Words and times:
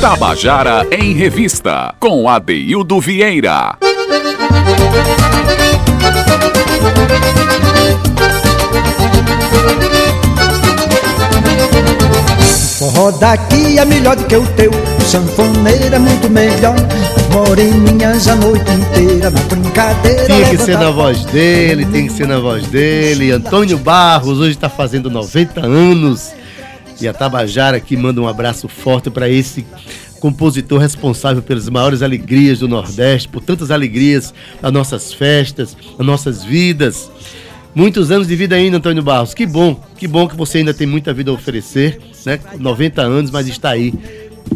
Tabajara 0.00 0.86
em 0.90 1.12
Revista, 1.12 1.94
com 2.00 2.26
Adeildo 2.26 2.98
Vieira. 3.02 3.76
Forró 12.78 13.10
daqui 13.10 13.78
é 13.78 13.84
melhor 13.84 14.16
do 14.16 14.24
que 14.24 14.36
o 14.36 14.46
teu, 14.46 14.70
o 14.70 15.00
sanfoneiro 15.02 15.94
é 15.94 15.98
muito 15.98 16.30
melhor. 16.30 16.76
Moreninhas 17.30 18.26
a 18.26 18.36
noite 18.36 18.70
inteira 18.72 19.28
na 19.28 19.40
brincadeira. 19.40 20.24
Tinha 20.24 20.48
que 20.48 20.56
ser 20.56 20.78
na 20.78 20.90
voz 20.90 21.26
dele, 21.26 21.84
tem 21.84 22.06
que 22.06 22.14
ser 22.14 22.26
na 22.26 22.38
voz 22.38 22.66
dele. 22.68 23.32
Antônio 23.32 23.76
Barros 23.76 24.38
hoje 24.38 24.52
está 24.52 24.70
fazendo 24.70 25.10
90 25.10 25.60
anos. 25.60 26.39
E 27.00 27.08
a 27.08 27.14
Tabajara 27.14 27.76
aqui 27.76 27.96
manda 27.96 28.20
um 28.20 28.28
abraço 28.28 28.68
forte 28.68 29.10
para 29.10 29.28
esse 29.28 29.64
compositor 30.20 30.78
responsável 30.78 31.42
pelas 31.42 31.68
maiores 31.68 32.02
alegrias 32.02 32.58
do 32.58 32.68
Nordeste, 32.68 33.28
por 33.28 33.42
tantas 33.42 33.70
alegrias 33.70 34.34
das 34.60 34.72
nossas 34.72 35.12
festas, 35.12 35.76
das 35.96 36.06
nossas 36.06 36.44
vidas. 36.44 37.10
Muitos 37.74 38.10
anos 38.10 38.26
de 38.26 38.36
vida 38.36 38.56
ainda, 38.56 38.76
Antônio 38.76 39.02
Barros. 39.02 39.32
Que 39.32 39.46
bom, 39.46 39.80
que 39.96 40.06
bom 40.06 40.28
que 40.28 40.36
você 40.36 40.58
ainda 40.58 40.74
tem 40.74 40.86
muita 40.86 41.14
vida 41.14 41.30
a 41.30 41.34
oferecer, 41.34 42.00
né? 42.26 42.38
90 42.58 43.00
anos, 43.00 43.30
mas 43.30 43.48
está 43.48 43.70
aí. 43.70 43.94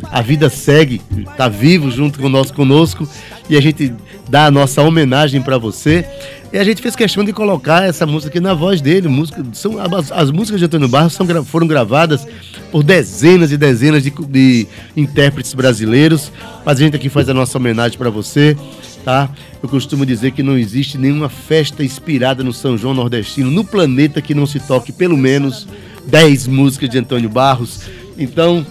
A 0.04 0.20
vida 0.20 0.48
segue, 0.48 1.00
está 1.18 1.48
vivo 1.48 1.90
junto 1.90 2.18
conosco, 2.18 2.56
conosco 2.56 3.08
e 3.48 3.56
a 3.56 3.60
gente 3.60 3.92
dá 4.28 4.46
a 4.46 4.50
nossa 4.50 4.82
homenagem 4.82 5.42
para 5.42 5.58
você. 5.58 6.06
E 6.52 6.58
a 6.58 6.62
gente 6.62 6.80
fez 6.80 6.94
questão 6.94 7.24
de 7.24 7.32
colocar 7.32 7.84
essa 7.84 8.06
música 8.06 8.30
aqui 8.30 8.40
na 8.40 8.54
voz 8.54 8.80
dele. 8.80 9.08
Música, 9.08 9.44
são, 9.52 9.76
as, 9.80 10.12
as 10.12 10.30
músicas 10.30 10.60
de 10.60 10.66
Antônio 10.66 10.88
Barros 10.88 11.12
são, 11.12 11.26
foram 11.44 11.66
gravadas 11.66 12.26
por 12.70 12.82
dezenas 12.82 13.50
e 13.50 13.56
dezenas 13.56 14.02
de, 14.02 14.10
de 14.10 14.66
intérpretes 14.96 15.52
brasileiros. 15.52 16.30
Mas 16.64 16.78
a 16.78 16.80
gente 16.80 16.96
aqui 16.96 17.08
faz 17.08 17.28
a 17.28 17.34
nossa 17.34 17.58
homenagem 17.58 17.98
para 17.98 18.10
você 18.10 18.56
tá? 19.04 19.30
Eu 19.62 19.68
costumo 19.68 20.04
dizer 20.06 20.32
que 20.32 20.42
não 20.42 20.56
existe 20.56 20.96
nenhuma 20.96 21.28
festa 21.28 21.84
inspirada 21.84 22.42
no 22.42 22.52
São 22.52 22.76
João 22.76 22.94
Nordestino 22.94 23.50
no 23.50 23.64
planeta 23.64 24.22
que 24.22 24.34
não 24.34 24.46
se 24.46 24.58
toque 24.58 24.90
pelo 24.90 25.16
menos 25.16 25.68
10 26.06 26.46
músicas 26.46 26.88
de 26.88 26.98
Antônio 26.98 27.28
Barros. 27.28 27.82
Então, 28.18 28.66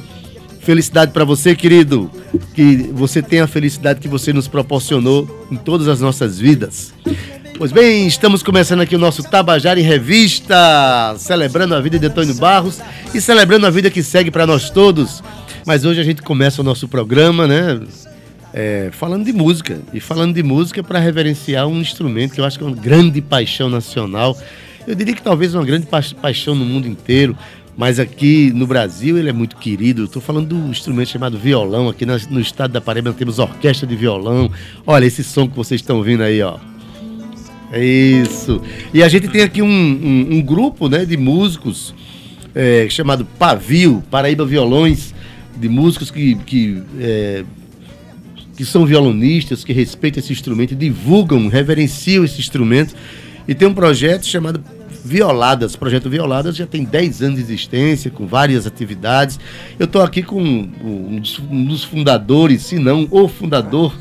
felicidade 0.64 1.11
para 1.11 1.25
você, 1.25 1.56
querido, 1.56 2.09
que 2.53 2.89
você 2.94 3.22
tenha 3.22 3.44
a 3.44 3.47
felicidade 3.47 4.00
que 4.00 4.08
você 4.08 4.31
nos 4.31 4.47
proporcionou 4.47 5.47
em 5.52 5.55
todas 5.55 5.88
as 5.88 6.00
nossas 6.00 6.39
vidas. 6.39 6.94
Pois 7.58 7.72
bem, 7.72 8.08
estamos 8.08 8.42
começando 8.42 8.81
aqui 8.81 8.95
o 8.95 9.00
nosso 9.00 9.22
Tabajara 9.23 9.80
em 9.80 9.83
Revista, 9.83 11.16
celebrando 11.17 11.75
a 11.75 11.81
vida 11.81 12.00
de 12.00 12.08
Antônio 12.08 12.33
Barros 12.36 12.80
e 13.14 13.22
celebrando 13.22 13.67
a 13.67 13.70
vida 13.70 13.92
que 13.92 14.02
segue 14.02 14.31
para 14.31 14.47
nós 14.47 14.70
todos. 14.70 15.22
Mas 15.66 15.86
hoje 15.86 16.00
a 16.00 16.03
gente 16.03 16.22
começa 16.22 16.61
o 16.61 16.64
nosso 16.64 16.88
programa, 16.88 17.45
né? 17.45 17.80
É, 18.53 18.89
falando 18.92 19.25
de 19.25 19.33
música. 19.33 19.80
E 19.94 20.00
falando 20.00 20.33
de 20.33 20.44
música 20.44 20.81
para 20.81 21.00
reverenciar 21.00 21.67
um 21.67 21.80
instrumento 21.80 22.33
que 22.33 22.42
eu 22.42 22.45
acho 22.45 22.58
que 22.58 22.64
é 22.64 22.67
uma 22.67 22.75
grande 22.75 23.22
paixão 23.22 23.70
nacional. 23.70 24.38
Eu 24.88 24.95
diria 24.95 25.14
que 25.14 25.22
talvez 25.22 25.53
uma 25.53 25.64
grande 25.64 25.86
pa 25.86 26.02
paixão 26.22 26.55
no 26.55 26.66
mundo 26.66 26.88
inteiro. 26.88 27.38
Mas 27.75 27.99
aqui 27.99 28.52
no 28.53 28.67
Brasil 28.67 29.17
ele 29.17 29.29
é 29.29 29.33
muito 29.33 29.55
querido. 29.55 30.05
Estou 30.05 30.21
falando 30.21 30.47
do 30.47 30.69
instrumento 30.69 31.09
chamado 31.09 31.38
violão. 31.38 31.89
Aqui 31.89 32.05
no, 32.05 32.39
estado 32.39 32.71
da 32.71 32.81
Paraíba 32.81 33.11
temos 33.13 33.39
orquestra 33.39 33.88
de 33.88 33.95
violão. 33.95 34.52
Olha 34.85 35.05
esse 35.05 35.23
som 35.23 35.47
que 35.47 35.55
vocês 35.55 35.81
estão 35.81 35.97
ouvindo 35.97 36.21
aí, 36.21 36.41
ó. 36.41 36.57
É 37.71 37.83
isso. 37.83 38.61
E 38.93 39.02
a 39.02 39.07
gente 39.07 39.27
tem 39.27 39.41
aqui 39.41 39.61
um, 39.61 39.67
um, 39.67 40.35
um 40.35 40.41
grupo 40.41 40.88
né, 40.88 41.05
de 41.05 41.17
músicos 41.17 41.93
é, 42.53 42.88
chamado 42.89 43.25
Pavio, 43.25 44.03
Paraíba 44.11 44.45
Violões, 44.45 45.13
de 45.58 45.67
músicos 45.67 46.11
que, 46.11 46.35
que 46.35 46.83
é, 46.99 47.43
que 48.55 48.63
são 48.63 48.85
violonistas, 48.85 49.63
que 49.63 49.73
respeitam 49.73 50.19
esse 50.19 50.31
instrumento, 50.31 50.75
divulgam, 50.75 51.47
reverenciam 51.47 52.23
esse 52.23 52.39
instrumento. 52.39 52.95
E 53.48 53.55
tem 53.55 53.67
um 53.67 53.73
projeto 53.73 54.25
chamado 54.25 54.64
Violadas. 55.03 55.75
Projeto 55.75 56.09
Violadas 56.09 56.55
já 56.55 56.65
tem 56.65 56.83
10 56.83 57.21
anos 57.21 57.36
de 57.37 57.41
existência, 57.41 58.09
com 58.09 58.25
várias 58.25 58.65
atividades. 58.65 59.39
Eu 59.77 59.86
estou 59.86 60.02
aqui 60.02 60.23
com 60.23 60.41
um 60.41 61.19
dos 61.19 61.83
fundadores, 61.83 62.64
se 62.64 62.80
não 62.80 63.08
o 63.11 63.27
fundador 63.27 63.93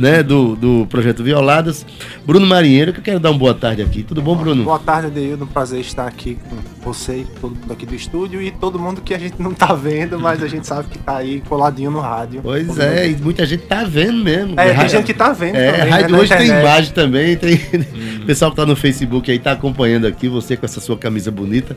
né, 0.00 0.22
do, 0.22 0.56
do 0.56 0.86
projeto 0.88 1.22
Violadas. 1.22 1.84
Bruno 2.24 2.46
Marinheiro, 2.46 2.92
que 2.92 3.00
eu 3.00 3.04
quero 3.04 3.20
dar 3.20 3.30
uma 3.30 3.38
boa 3.38 3.54
tarde 3.54 3.82
aqui. 3.82 4.02
Tudo 4.02 4.22
bom, 4.22 4.34
Bruno? 4.34 4.64
Boa 4.64 4.78
tarde, 4.78 5.08
Adeildo. 5.08 5.44
Um 5.44 5.46
prazer 5.46 5.80
estar 5.80 6.06
aqui 6.06 6.38
com 6.48 6.56
você 6.90 7.18
e 7.18 7.24
todo 7.24 7.54
mundo 7.54 7.72
aqui 7.72 7.84
do 7.84 7.94
estúdio 7.94 8.40
e 8.40 8.50
todo 8.50 8.78
mundo 8.78 9.02
que 9.02 9.12
a 9.12 9.18
gente 9.18 9.40
não 9.40 9.52
tá 9.52 9.74
vendo, 9.74 10.18
mas 10.18 10.42
a 10.42 10.48
gente 10.48 10.66
sabe 10.66 10.88
que 10.88 10.98
tá 10.98 11.18
aí 11.18 11.42
coladinho 11.42 11.90
no 11.90 12.00
rádio. 12.00 12.40
Pois 12.42 12.78
é, 12.78 13.10
e 13.10 13.16
muita 13.16 13.44
gente 13.44 13.64
tá 13.64 13.84
vendo 13.84 14.24
mesmo. 14.24 14.58
É, 14.58 14.72
tem 14.74 14.88
gente 14.88 15.04
que 15.04 15.14
tá 15.14 15.32
vendo 15.32 15.56
é, 15.56 15.70
também. 15.70 15.92
A 15.92 15.96
rádio 15.96 16.10
né, 16.12 16.18
hoje 16.18 16.36
tem 16.36 16.46
imagem 16.46 16.92
também, 16.94 17.36
tem 17.36 17.54
hum. 17.54 18.24
pessoal 18.26 18.50
que 18.50 18.56
tá 18.56 18.64
no 18.64 18.76
Facebook 18.76 19.30
aí 19.30 19.38
tá 19.38 19.52
acompanhando 19.52 20.06
aqui, 20.06 20.28
você 20.28 20.56
com 20.56 20.64
essa 20.64 20.80
sua 20.80 20.96
camisa 20.96 21.30
bonita. 21.30 21.76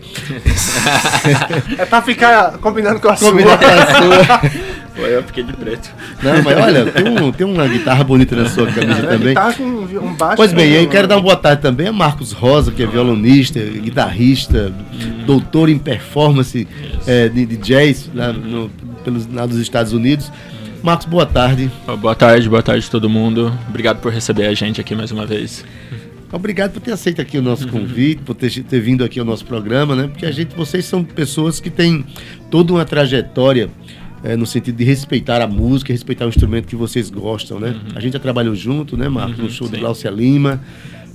é 1.77 1.85
pra 1.85 2.01
ficar 2.01 2.57
combinando 2.59 3.01
com 3.01 3.09
a 3.09 3.17
Combinar 3.17 3.59
sua. 3.59 3.67
Com 3.67 3.73
a 3.73 4.49
sua. 4.49 4.62
Foi, 4.95 5.15
eu 5.15 5.23
fiquei 5.23 5.43
de 5.43 5.53
preto. 5.53 5.91
Não, 6.21 6.43
mas 6.43 6.57
olha, 6.57 6.85
tem, 6.85 7.07
um, 7.07 7.31
tem 7.31 7.47
uma 7.47 7.67
guitarra 7.67 8.03
bonita 8.03 8.35
na 8.35 8.47
sua 8.47 8.67
camisa 8.67 8.99
é, 8.99 9.07
também. 9.07 9.33
Tá 9.33 9.51
com 9.51 9.63
um 9.63 10.13
baixo. 10.13 10.37
Pois 10.37 10.53
bem, 10.53 10.71
eu 10.71 10.87
quero 10.87 11.07
dar 11.07 11.15
uma 11.15 11.23
boa 11.23 11.35
tarde 11.35 11.61
também 11.61 11.87
a 11.87 11.91
Marcos 11.91 12.31
Rosa, 12.31 12.71
que 12.71 12.83
é 12.83 12.85
violonista, 12.85 13.59
guitarrista, 13.59 14.71
doutor 15.25 15.69
em 15.69 15.79
performance 15.79 16.67
é, 17.07 17.27
de, 17.27 17.45
de, 17.45 17.57
jazz 17.57 18.09
lá, 18.13 18.31
no, 18.31 18.69
pelos, 19.03 19.27
lá 19.33 19.47
dos 19.47 19.57
Estados 19.57 19.93
Unidos. 19.93 20.31
Marcos, 20.83 21.07
boa 21.07 21.25
tarde. 21.25 21.71
Boa 21.99 22.13
tarde, 22.13 22.47
boa 22.47 22.61
tarde 22.61 22.85
a 22.87 22.91
todo 22.91 23.09
mundo. 23.09 23.51
Obrigado 23.67 23.99
por 23.99 24.11
receber 24.11 24.45
a 24.45 24.53
gente 24.53 24.79
aqui 24.79 24.93
mais 24.93 25.11
uma 25.11 25.25
vez. 25.25 25.65
Obrigado 26.31 26.71
por 26.71 26.81
ter 26.81 26.91
aceito 26.91 27.21
aqui 27.21 27.37
o 27.37 27.41
nosso 27.41 27.67
convite, 27.67 28.21
por 28.23 28.35
ter, 28.35 28.51
ter 28.63 28.79
vindo 28.79 29.03
aqui 29.03 29.19
ao 29.19 29.25
nosso 29.25 29.45
programa, 29.45 29.95
né? 29.95 30.07
Porque 30.07 30.25
a 30.25 30.31
gente, 30.31 30.55
vocês 30.55 30.83
são 30.83 31.03
pessoas 31.03 31.59
que 31.59 31.69
têm 31.69 32.05
toda 32.49 32.73
uma 32.73 32.83
trajetória 32.85 33.69
é, 34.23 34.37
no 34.37 34.45
sentido 34.45 34.77
de 34.77 34.83
respeitar 34.83 35.41
a 35.41 35.47
música, 35.47 35.91
respeitar 35.91 36.25
o 36.25 36.29
instrumento 36.29 36.65
que 36.65 36.75
vocês 36.75 37.09
gostam, 37.09 37.59
né? 37.59 37.69
Uhum. 37.69 37.91
A 37.95 37.99
gente 37.99 38.13
já 38.13 38.19
trabalhou 38.19 38.55
junto, 38.55 38.95
né, 38.95 39.09
Marcos? 39.09 39.37
Uhum, 39.37 39.45
no 39.45 39.51
show 39.51 39.67
sim. 39.67 39.73
do 39.73 39.79
Glaucia 39.79 40.09
Lima. 40.09 40.61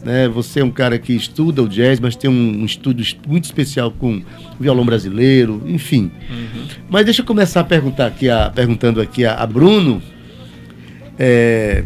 Né? 0.04 0.28
Você 0.28 0.60
é 0.60 0.64
um 0.64 0.70
cara 0.70 0.98
que 0.98 1.12
estuda 1.12 1.62
o 1.62 1.68
jazz, 1.68 1.98
mas 1.98 2.14
tem 2.14 2.30
um, 2.30 2.60
um 2.60 2.64
estudo 2.64 3.02
muito 3.26 3.44
especial 3.44 3.90
com 3.90 4.16
o 4.16 4.22
violão 4.60 4.84
brasileiro, 4.84 5.62
enfim. 5.66 6.10
Uhum. 6.30 6.66
Mas 6.88 7.04
deixa 7.04 7.22
eu 7.22 7.26
começar 7.26 7.60
a 7.60 7.64
perguntar 7.64 8.06
aqui, 8.06 8.28
a, 8.28 8.50
perguntando 8.50 9.00
aqui 9.00 9.24
a, 9.24 9.34
a 9.34 9.46
Bruno. 9.46 10.02
É, 11.18 11.84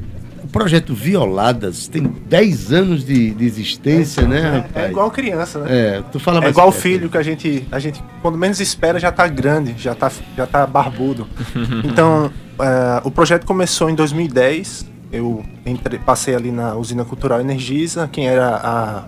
projeto 0.53 0.95
Violadas 0.95 1.89
tem 1.89 2.03
10 2.03 2.73
anos 2.73 3.05
de, 3.05 3.31
de 3.31 3.45
existência, 3.45 4.21
é, 4.21 4.27
né, 4.27 4.41
rapaz? 4.51 4.87
É 4.87 4.91
igual 4.91 5.11
criança, 5.11 5.61
né? 5.61 5.67
É, 5.71 6.03
tu 6.13 6.21
fala 6.21 6.45
É 6.45 6.51
igual 6.51 6.71
filho 6.71 7.09
que 7.09 7.17
a 7.17 7.23
gente, 7.23 7.67
a 7.73 7.79
gente, 7.79 8.05
quando 8.21 8.37
menos 8.37 8.61
espera, 8.61 9.01
já 9.01 9.11
tá 9.11 9.27
grande, 9.27 9.75
já 9.79 9.95
tá, 9.95 10.13
já 10.37 10.47
tá 10.47 10.67
barbudo. 10.67 11.27
Então, 11.85 12.31
é, 12.59 13.01
o 13.05 13.11
projeto 13.11 13.47
começou 13.47 13.89
em 13.89 13.95
2010. 13.95 14.87
Eu 15.11 15.45
entre, 15.65 15.99
passei 15.99 16.35
ali 16.35 16.51
na 16.51 16.75
usina 16.75 17.05
cultural 17.05 17.41
Energisa. 17.41 18.09
Quem 18.11 18.29
era 18.29 18.57
a 18.57 19.05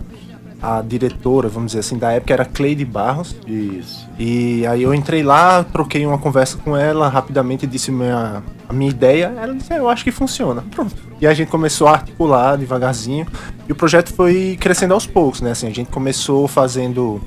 a 0.65 0.81
diretora, 0.81 1.47
vamos 1.47 1.73
dizer 1.73 1.81
assim, 1.81 1.99
da 1.99 2.13
época 2.13 2.33
era 2.33 2.45
Cleide 2.47 2.87
Barros. 2.87 3.37
Isso. 3.47 4.09
E 4.19 4.67
aí 4.67 4.83
eu 4.83 4.95
entrei 4.95 5.23
lá, 5.23 5.63
troquei 5.63 6.07
uma 6.07 6.17
conversa 6.17 6.57
com 6.57 6.75
ela, 6.75 7.07
rapidamente 7.07 7.67
disse 7.67 7.93
minha, 7.93 8.43
a 8.67 8.73
minha 8.73 8.91
ideia. 8.91 9.35
Ela 9.37 9.55
disse, 9.55 9.71
é, 9.75 9.79
eu 9.79 9.91
acho 9.91 10.03
que 10.03 10.11
funciona. 10.11 10.65
Pronto. 10.71 10.95
E 11.21 11.27
a 11.27 11.35
gente 11.35 11.51
começou 11.51 11.87
a 11.87 11.93
articular 11.93 12.57
devagarzinho. 12.57 13.27
E 13.69 13.73
o 13.73 13.75
projeto 13.75 14.15
foi 14.15 14.57
crescendo 14.59 14.95
aos 14.95 15.07
poucos, 15.07 15.43
né? 15.43 15.51
Assim, 15.51 15.67
a 15.67 15.75
gente 15.75 15.91
começou 15.91 16.49
fazendo 16.49 17.21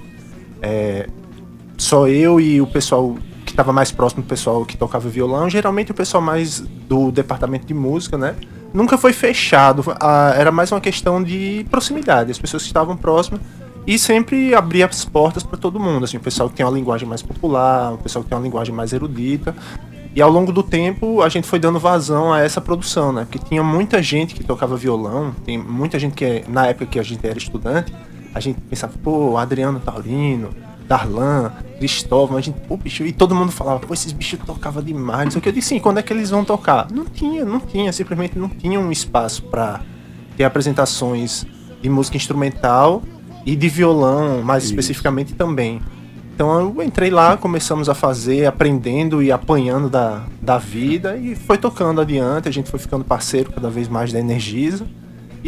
é, 0.60 1.08
só 1.78 2.08
eu 2.08 2.42
e 2.42 2.60
o 2.60 2.66
pessoal 2.66 3.16
que 3.46 3.52
estava 3.52 3.72
mais 3.72 3.92
próximo 3.92 4.24
do 4.24 4.28
pessoal 4.28 4.66
que 4.66 4.76
tocava 4.76 5.08
violão, 5.10 5.48
geralmente 5.48 5.92
o 5.92 5.94
pessoal 5.94 6.24
mais 6.24 6.60
do 6.60 7.12
departamento 7.12 7.68
de 7.68 7.74
música, 7.74 8.18
né? 8.18 8.36
Nunca 8.74 8.98
foi 8.98 9.14
fechado. 9.14 9.84
era 10.36 10.52
mais 10.52 10.72
uma 10.72 10.82
questão 10.82 11.24
de 11.24 11.66
proximidade. 11.70 12.32
As 12.32 12.40
pessoas 12.40 12.64
que 12.64 12.70
estavam 12.70 12.96
próximas 12.96 13.42
e 13.86 13.98
sempre 13.98 14.54
abria 14.54 14.86
as 14.86 15.06
portas 15.06 15.44
para 15.44 15.58
todo 15.58 15.80
mundo. 15.80 16.04
Assim, 16.04 16.18
o 16.18 16.20
pessoal 16.20 16.50
que 16.50 16.56
tem 16.56 16.66
uma 16.66 16.74
linguagem 16.74 17.08
mais 17.08 17.22
popular, 17.22 17.94
o 17.94 17.98
pessoal 17.98 18.24
que 18.24 18.30
tem 18.30 18.38
uma 18.38 18.44
linguagem 18.44 18.76
mais 18.76 18.92
erudita. 18.92 19.56
E 20.14 20.22
ao 20.22 20.32
longo 20.32 20.52
do 20.52 20.64
tempo 20.64 21.22
a 21.22 21.30
gente 21.30 21.48
foi 21.48 21.60
dando 21.60 21.80
vazão 21.80 22.34
a 22.34 22.42
essa 22.42 22.60
produção, 22.60 23.14
né? 23.14 23.26
Porque 23.30 23.40
tinha 23.40 23.64
muita 23.64 24.02
gente 24.02 24.34
que 24.34 24.44
tocava 24.44 24.76
violão, 24.76 25.34
tem 25.46 25.58
muita 25.58 26.00
gente 26.00 26.16
que 26.16 26.44
na 26.48 26.68
época 26.68 26.88
que 26.88 27.00
a 27.00 27.04
gente 27.04 27.26
era 27.26 27.38
estudante, 27.38 27.94
a 28.34 28.40
gente 28.40 28.60
pensava, 28.62 28.94
pô, 29.04 29.38
Adriano 29.38 29.80
Taurino, 29.80 30.50
Darlan, 30.88 31.52
Cristóvão, 31.78 32.38
a 32.38 32.42
gente, 32.42 32.60
pô, 32.68 32.78
bicho, 32.78 33.06
e 33.06 33.12
todo 33.12 33.36
mundo 33.36 33.52
falava, 33.52 33.80
pô, 33.80 33.94
esses 33.94 34.12
bichos 34.12 34.40
tocavam 34.46 34.82
demais, 34.82 35.36
o 35.36 35.42
que. 35.42 35.50
Eu 35.50 35.54
disse, 35.54 35.70
sim, 35.70 35.80
quando 35.80 36.00
é 36.00 36.02
que 36.02 36.14
eles 36.14 36.30
vão 36.30 36.46
tocar? 36.46 36.88
Não 36.92 37.06
tinha, 37.06 37.44
não 37.44 37.60
tinha, 37.60 37.92
simplesmente 37.92 38.40
não 38.40 38.50
tinha 38.50 38.80
um 38.80 38.92
espaço 38.92 39.44
para 39.44 39.82
ter 40.36 40.44
apresentações 40.44 41.46
de 41.82 41.90
música 41.90 42.18
instrumental 42.18 43.04
e 43.46 43.56
de 43.56 43.70
violão, 43.70 44.42
mais 44.42 44.64
Isso. 44.64 44.74
especificamente 44.74 45.34
também. 45.34 45.82
Então 46.34 46.60
eu 46.78 46.84
entrei 46.84 47.10
lá, 47.10 47.36
começamos 47.36 47.90
a 47.90 47.96
fazer, 47.96 48.46
aprendendo 48.46 49.24
e 49.24 49.32
apanhando 49.32 49.90
da, 49.90 50.24
da 50.40 50.60
vida 50.60 51.18
e 51.18 51.36
foi 51.36 51.58
tocando 51.58 52.00
adiante, 52.00 52.48
a 52.48 52.52
gente 52.52 52.70
foi 52.70 52.80
ficando 52.80 53.04
parceiro 53.04 53.52
cada 53.52 53.70
vez 53.70 53.88
mais 53.88 54.14
da 54.14 54.20
Energisa. 54.20 54.86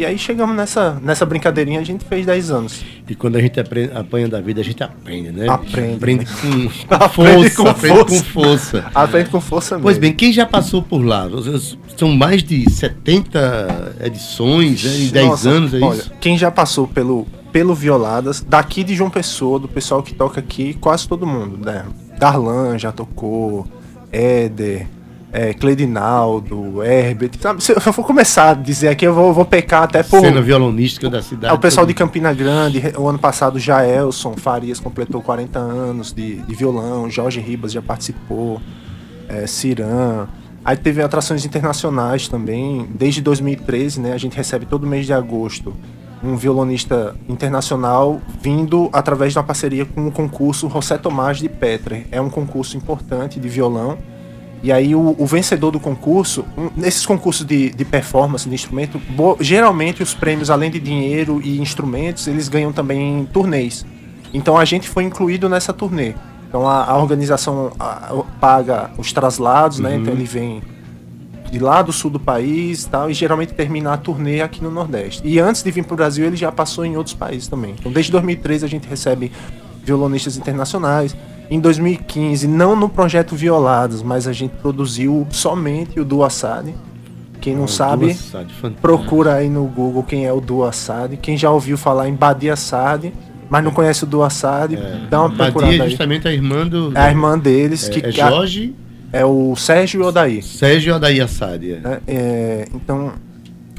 E 0.00 0.06
aí 0.06 0.16
chegamos 0.16 0.56
nessa, 0.56 0.98
nessa 1.02 1.26
brincadeirinha, 1.26 1.78
a 1.78 1.84
gente 1.84 2.06
fez 2.06 2.24
10 2.24 2.50
anos. 2.50 2.82
E 3.06 3.14
quando 3.14 3.36
a 3.36 3.40
gente 3.42 3.60
aprende, 3.60 3.92
apanha 3.94 4.26
da 4.28 4.40
vida, 4.40 4.62
a 4.62 4.64
gente 4.64 4.82
aprende, 4.82 5.30
né? 5.30 5.46
Aprende. 5.46 5.96
Aprende 5.96 6.24
com, 6.24 6.88
com 6.88 6.94
Aprende 6.94 7.50
força. 7.50 7.62
com 7.62 7.68
aprende 7.68 7.98
força. 7.98 8.24
com 8.24 8.30
força. 8.30 8.90
Aprende 8.94 9.28
com 9.28 9.40
força 9.42 9.74
mesmo. 9.74 9.82
Pois 9.82 9.98
bem, 9.98 10.14
quem 10.14 10.32
já 10.32 10.46
passou 10.46 10.82
por 10.82 11.04
lá? 11.04 11.28
São 11.98 12.08
mais 12.12 12.42
de 12.42 12.64
70 12.70 13.96
edições 14.02 14.82
né, 14.84 14.90
em 14.90 15.08
10 15.08 15.26
Nossa, 15.26 15.50
anos, 15.50 15.74
é 15.74 15.80
olha, 15.80 15.98
isso? 15.98 16.12
Quem 16.18 16.38
já 16.38 16.50
passou 16.50 16.88
pelo, 16.88 17.26
pelo 17.52 17.74
Violadas, 17.74 18.40
daqui 18.40 18.82
de 18.82 18.94
João 18.94 19.10
Pessoa, 19.10 19.58
do 19.58 19.68
pessoal 19.68 20.02
que 20.02 20.14
toca 20.14 20.40
aqui, 20.40 20.72
quase 20.80 21.06
todo 21.06 21.26
mundo, 21.26 21.58
né? 21.62 21.84
Darlan 22.18 22.78
já 22.78 22.90
tocou, 22.90 23.66
Éder, 24.10 24.86
é, 25.32 25.54
Cledinaldo, 25.54 26.82
Herbert. 26.82 27.32
Sabe, 27.40 27.62
se 27.62 27.72
eu 27.72 27.80
for 27.80 28.04
começar 28.04 28.50
a 28.50 28.54
dizer 28.54 28.88
aqui, 28.88 29.06
eu 29.06 29.14
vou, 29.14 29.32
vou 29.32 29.44
pecar 29.44 29.84
até 29.84 30.02
por. 30.02 30.20
Cena 30.20 30.42
violonística 30.42 31.08
da 31.08 31.22
cidade. 31.22 31.52
É, 31.52 31.56
o 31.56 31.60
pessoal 31.60 31.86
de 31.86 31.94
Campina 31.94 32.32
Grande, 32.32 32.82
o 32.96 33.08
ano 33.08 33.18
passado 33.18 33.58
Jaelson 33.58 34.34
Farias 34.36 34.80
completou 34.80 35.22
40 35.22 35.58
anos 35.58 36.12
de, 36.12 36.36
de 36.36 36.54
violão, 36.54 37.08
Jorge 37.08 37.40
Ribas 37.40 37.72
já 37.72 37.82
participou, 37.82 38.60
é, 39.28 39.46
Ciran. 39.46 40.26
Aí 40.64 40.76
teve 40.76 41.02
atrações 41.02 41.44
internacionais 41.46 42.28
também, 42.28 42.86
desde 42.94 43.22
2013, 43.22 44.00
né? 44.00 44.12
A 44.12 44.18
gente 44.18 44.36
recebe 44.36 44.66
todo 44.66 44.86
mês 44.86 45.06
de 45.06 45.12
agosto 45.12 45.74
um 46.22 46.36
violonista 46.36 47.16
internacional 47.28 48.20
vindo 48.42 48.90
através 48.92 49.32
de 49.32 49.38
uma 49.38 49.44
parceria 49.44 49.86
com 49.86 50.06
o 50.06 50.12
concurso 50.12 50.68
José 50.68 50.98
Tomás 50.98 51.38
de 51.38 51.48
Petre. 51.48 52.06
É 52.10 52.20
um 52.20 52.28
concurso 52.28 52.76
importante 52.76 53.40
de 53.40 53.48
violão. 53.48 53.98
E 54.62 54.70
aí 54.70 54.94
o, 54.94 55.16
o 55.18 55.24
vencedor 55.26 55.70
do 55.70 55.80
concurso, 55.80 56.44
um- 56.56 56.70
nesses 56.76 57.06
concursos 57.06 57.46
de, 57.46 57.70
de 57.70 57.84
performance 57.84 58.48
de 58.48 58.54
instrumento, 58.54 58.98
bo- 59.10 59.36
geralmente 59.40 60.02
os 60.02 60.12
prêmios, 60.12 60.50
além 60.50 60.70
de 60.70 60.78
dinheiro 60.78 61.40
e 61.42 61.58
instrumentos, 61.60 62.26
eles 62.26 62.48
ganham 62.48 62.72
também 62.72 63.26
turnês. 63.32 63.86
Então 64.34 64.56
a 64.58 64.64
gente 64.64 64.88
foi 64.88 65.04
incluído 65.04 65.48
nessa 65.48 65.72
turnê. 65.72 66.14
Então 66.48 66.68
a, 66.68 66.84
a 66.84 66.96
organização 66.98 67.72
a- 67.80 67.84
a- 68.12 68.22
paga 68.40 68.90
os 68.98 69.12
traslados, 69.12 69.78
né? 69.78 69.96
Então 69.96 70.12
ele 70.12 70.24
vem 70.24 70.62
de 71.50 71.58
lá 71.58 71.80
do 71.82 71.92
sul 71.92 72.10
do 72.10 72.20
país 72.20 72.84
e 72.84 72.88
tal, 72.88 73.10
e 73.10 73.14
geralmente 73.14 73.52
termina 73.54 73.92
a 73.92 73.96
turnê 73.96 74.40
aqui 74.40 74.62
no 74.62 74.70
Nordeste. 74.70 75.22
E 75.26 75.40
antes 75.40 75.62
de 75.64 75.70
vir 75.70 75.84
para 75.84 75.94
o 75.94 75.96
Brasil, 75.96 76.24
ele 76.26 76.36
já 76.36 76.52
passou 76.52 76.84
em 76.84 76.96
outros 76.96 77.14
países 77.14 77.48
também. 77.48 77.74
Então 77.78 77.90
desde 77.90 78.12
2013 78.12 78.64
a 78.64 78.68
gente 78.68 78.86
recebe 78.88 79.32
violonistas 79.82 80.36
internacionais. 80.36 81.16
Em 81.50 81.58
2015, 81.58 82.46
não 82.46 82.76
no 82.76 82.88
projeto 82.88 83.34
Violados, 83.34 84.02
mas 84.02 84.28
a 84.28 84.32
gente 84.32 84.52
produziu 84.62 85.26
somente 85.30 85.98
o 85.98 86.04
Duo 86.04 86.22
Assad. 86.22 86.72
Quem 87.40 87.56
não 87.56 87.64
Ah, 87.64 87.68
sabe, 87.68 88.16
procura 88.80 89.34
aí 89.34 89.48
no 89.48 89.64
Google 89.64 90.02
quem 90.04 90.26
é 90.26 90.32
o 90.32 90.40
Duo 90.40 90.62
Assad. 90.64 91.16
Quem 91.16 91.36
já 91.36 91.50
ouviu 91.50 91.76
falar 91.76 92.08
em 92.08 92.14
Badia 92.14 92.52
Assad, 92.52 93.12
mas 93.48 93.64
não 93.64 93.72
conhece 93.72 94.04
o 94.04 94.06
Duo 94.06 94.22
Assad, 94.22 94.78
dá 95.10 95.20
uma 95.22 95.28
Badia 95.30 95.44
procurada 95.46 95.74
é 95.76 95.80
aí. 95.82 95.90
justamente 95.90 96.28
a 96.28 96.32
irmã 96.32 96.66
do. 96.66 96.92
É 96.96 97.00
a 97.00 97.08
irmã 97.08 97.38
deles, 97.38 97.88
é, 97.88 97.90
que 97.92 98.06
é 98.06 98.10
Jorge, 98.12 98.74
é 99.12 99.24
o 99.24 99.56
Sérgio 99.56 100.04
Odaí. 100.04 100.42
Sérgio 100.42 100.94
Adair 100.94 101.24
Assad. 101.24 101.64
é. 101.64 101.80
né? 101.80 102.00
É, 102.06 102.68
então, 102.74 103.12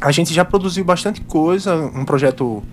a 0.02 0.12
gente 0.12 0.34
já 0.34 0.44
produziu 0.44 0.84
bastante 0.84 1.22
coisa, 1.22 1.76
um 1.96 2.04
projeto 2.04 2.64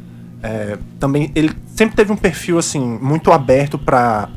é, 0.42 0.78
também, 0.98 1.30
ele 1.34 1.52
sempre 1.66 1.94
teve 1.94 2.10
um 2.10 2.16
perfil 2.16 2.58
assim 2.58 2.80
muito 2.80 3.30
aberto 3.30 3.78
para 3.78 4.28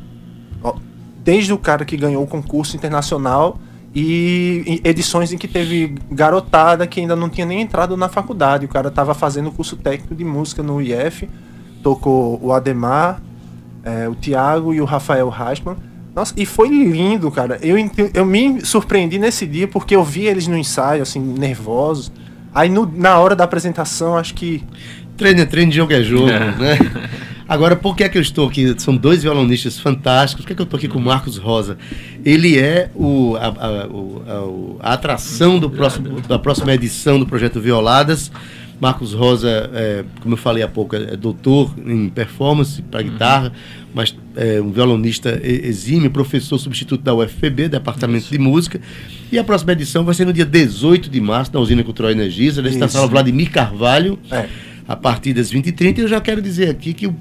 desde 1.23 1.53
o 1.53 1.57
cara 1.57 1.85
que 1.85 1.95
ganhou 1.97 2.23
o 2.23 2.27
concurso 2.27 2.75
internacional 2.75 3.59
e, 3.94 4.79
edições 4.83 5.31
em 5.33 5.38
que 5.38 5.47
teve 5.47 5.95
garotada 6.12 6.88
que 6.88 7.00
ainda 7.00 7.15
não 7.15 7.29
tinha 7.29 7.45
nem 7.45 7.62
entrado 7.62 7.95
na 7.97 8.07
faculdade, 8.09 8.65
o 8.65 8.69
cara 8.69 8.88
estava 8.88 9.13
fazendo 9.13 9.50
o 9.50 9.51
curso 9.51 9.75
técnico 9.75 10.15
de 10.15 10.23
música 10.23 10.63
no 10.63 10.81
IF, 10.81 11.27
tocou 11.83 12.39
o 12.41 12.53
Ademar, 12.53 13.21
é, 13.83 14.07
o 14.07 14.15
Thiago 14.15 14.73
e 14.73 14.79
o 14.81 14.85
Rafael 14.85 15.27
Rasman. 15.29 15.75
Nossa, 16.15 16.33
e 16.38 16.45
foi 16.45 16.68
lindo, 16.69 17.31
cara. 17.31 17.57
Eu, 17.62 17.75
eu 18.13 18.25
me 18.25 18.63
surpreendi 18.65 19.17
nesse 19.17 19.45
dia 19.47 19.67
porque 19.67 19.95
eu 19.95 20.03
vi 20.03 20.25
eles 20.25 20.45
no 20.47 20.57
ensaio, 20.57 21.01
assim, 21.01 21.19
nervosos. 21.19 22.12
Aí 22.53 22.67
no- 22.69 22.91
na 22.95 23.17
hora 23.17 23.33
da 23.35 23.45
apresentação, 23.45 24.17
acho 24.17 24.33
que. 24.33 24.62
Treino 25.17 25.39
é 25.41 25.45
treino, 25.45 25.71
jogo 25.71 25.94
é 25.94 26.03
jogo, 26.03 26.29
É. 26.29 26.39
né? 26.59 26.77
Agora, 27.53 27.75
por 27.75 27.98
que 27.98 28.03
é 28.06 28.07
que 28.07 28.18
eu 28.18 28.21
estou 28.21 28.48
aqui? 28.48 28.74
São 28.77 28.95
dois 28.95 29.24
violonistas 29.24 29.77
fantásticos. 29.77 30.45
Por 30.45 30.48
que, 30.48 30.53
é 30.53 30.56
que 30.56 30.62
eu 30.62 30.63
estou 30.63 30.77
aqui 30.77 30.88
com 30.88 31.00
o 31.00 31.01
Marcos 31.01 31.36
Rosa? 31.38 31.77
Ele 32.24 32.57
é 32.57 32.89
o, 32.95 33.36
a, 33.36 33.48
a- 33.48 33.51
a- 33.51 34.89
a 34.92 34.94
atração 34.94 35.59
do 35.59 35.69
próximo, 35.69 36.21
da 36.21 36.39
próxima 36.39 36.74
edição 36.74 37.19
do 37.19 37.25
Projeto 37.27 37.59
Violadas. 37.59 38.31
Marcos 38.80 39.13
Rosa, 39.13 39.69
é, 39.74 40.06
como 40.21 40.33
eu 40.33 40.38
falei 40.38 40.63
há 40.63 40.68
pouco, 40.68 40.95
é 40.95 41.15
doutor 41.18 41.71
em 41.86 42.07
performance 42.09 42.81
para 42.81 43.01
guitarra, 43.03 43.51
mas 43.94 44.15
é 44.36 44.59
um 44.62 44.71
violonista 44.71 45.39
exímio, 45.44 46.09
professor 46.09 46.57
substituto 46.57 47.03
da 47.03 47.13
UFPB, 47.13 47.68
Departamento 47.68 48.27
de 48.31 48.39
Música. 48.39 48.80
E 49.31 49.38
a 49.38 49.44
próxima 49.44 49.74
edição 49.74 50.03
vai 50.06 50.15
ser 50.15 50.24
no 50.25 50.31
dia 50.33 50.45
18 50.45 51.09
de 51.09 51.19
março, 51.21 51.51
na 51.53 51.59
Usina 51.59 51.83
Cultural 51.83 52.12
Energisa, 52.12 52.62
nesta 52.62 52.86
Isso. 52.86 52.94
sala 52.95 53.07
Vladimir 53.07 53.51
Carvalho 53.51 54.18
É. 54.31 54.48
a 54.91 54.95
partir 54.95 55.33
das 55.33 55.51
20h30. 55.51 55.99
Eu 55.99 56.07
já 56.07 56.21
quero 56.21 56.41
dizer 56.41 56.69
aqui 56.69 56.93
que 56.93 57.07
o 57.07 57.15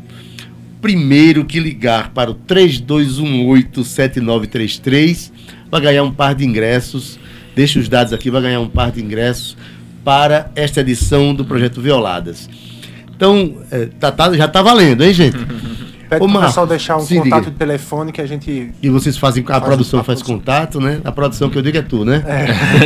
primeiro 0.81 1.45
que 1.45 1.59
ligar 1.61 2.11
para 2.11 2.31
o 2.31 2.35
3218-7933 2.35 5.31
vai 5.71 5.81
ganhar 5.81 6.03
um 6.03 6.13
par 6.13 6.35
de 6.35 6.45
ingressos. 6.45 7.19
Deixa 7.55 7.79
os 7.79 7.89
dados 7.89 8.13
aqui, 8.13 8.31
vai 8.31 8.43
ganhar 8.43 8.61
um 8.61 8.69
par 8.69 8.91
de 8.93 9.03
ingressos 9.03 9.57
para 10.05 10.51
esta 10.55 10.81
edição 10.81 11.35
do 11.35 11.45
Projeto 11.45 11.81
Violadas. 11.81 12.49
Então, 13.15 13.57
é, 13.71 13.87
tá- 13.99 14.11
tá- 14.11 14.33
já 14.35 14.47
está 14.47 14.63
valendo, 14.63 15.05
hein, 15.05 15.13
gente? 15.13 15.37
Pede 16.09 16.19
pro 16.25 16.29
Marcos, 16.29 16.51
pessoal 16.51 16.67
deixar 16.67 16.97
um 16.97 17.07
contato 17.07 17.25
liga. 17.25 17.41
de 17.43 17.51
telefone 17.57 18.11
que 18.11 18.21
a 18.21 18.27
gente. 18.27 18.73
E 18.83 18.89
vocês 18.89 19.17
fazem, 19.17 19.45
a 19.45 19.47
Faz- 19.47 19.63
produção 19.65 20.03
faz 20.03 20.21
contato, 20.23 20.81
né? 20.81 21.01
A 21.05 21.13
produção 21.13 21.49
que 21.49 21.57
eu 21.57 21.63
digo 21.63 21.79
é 21.79 21.83
tu, 21.83 22.05
né? 22.05 22.25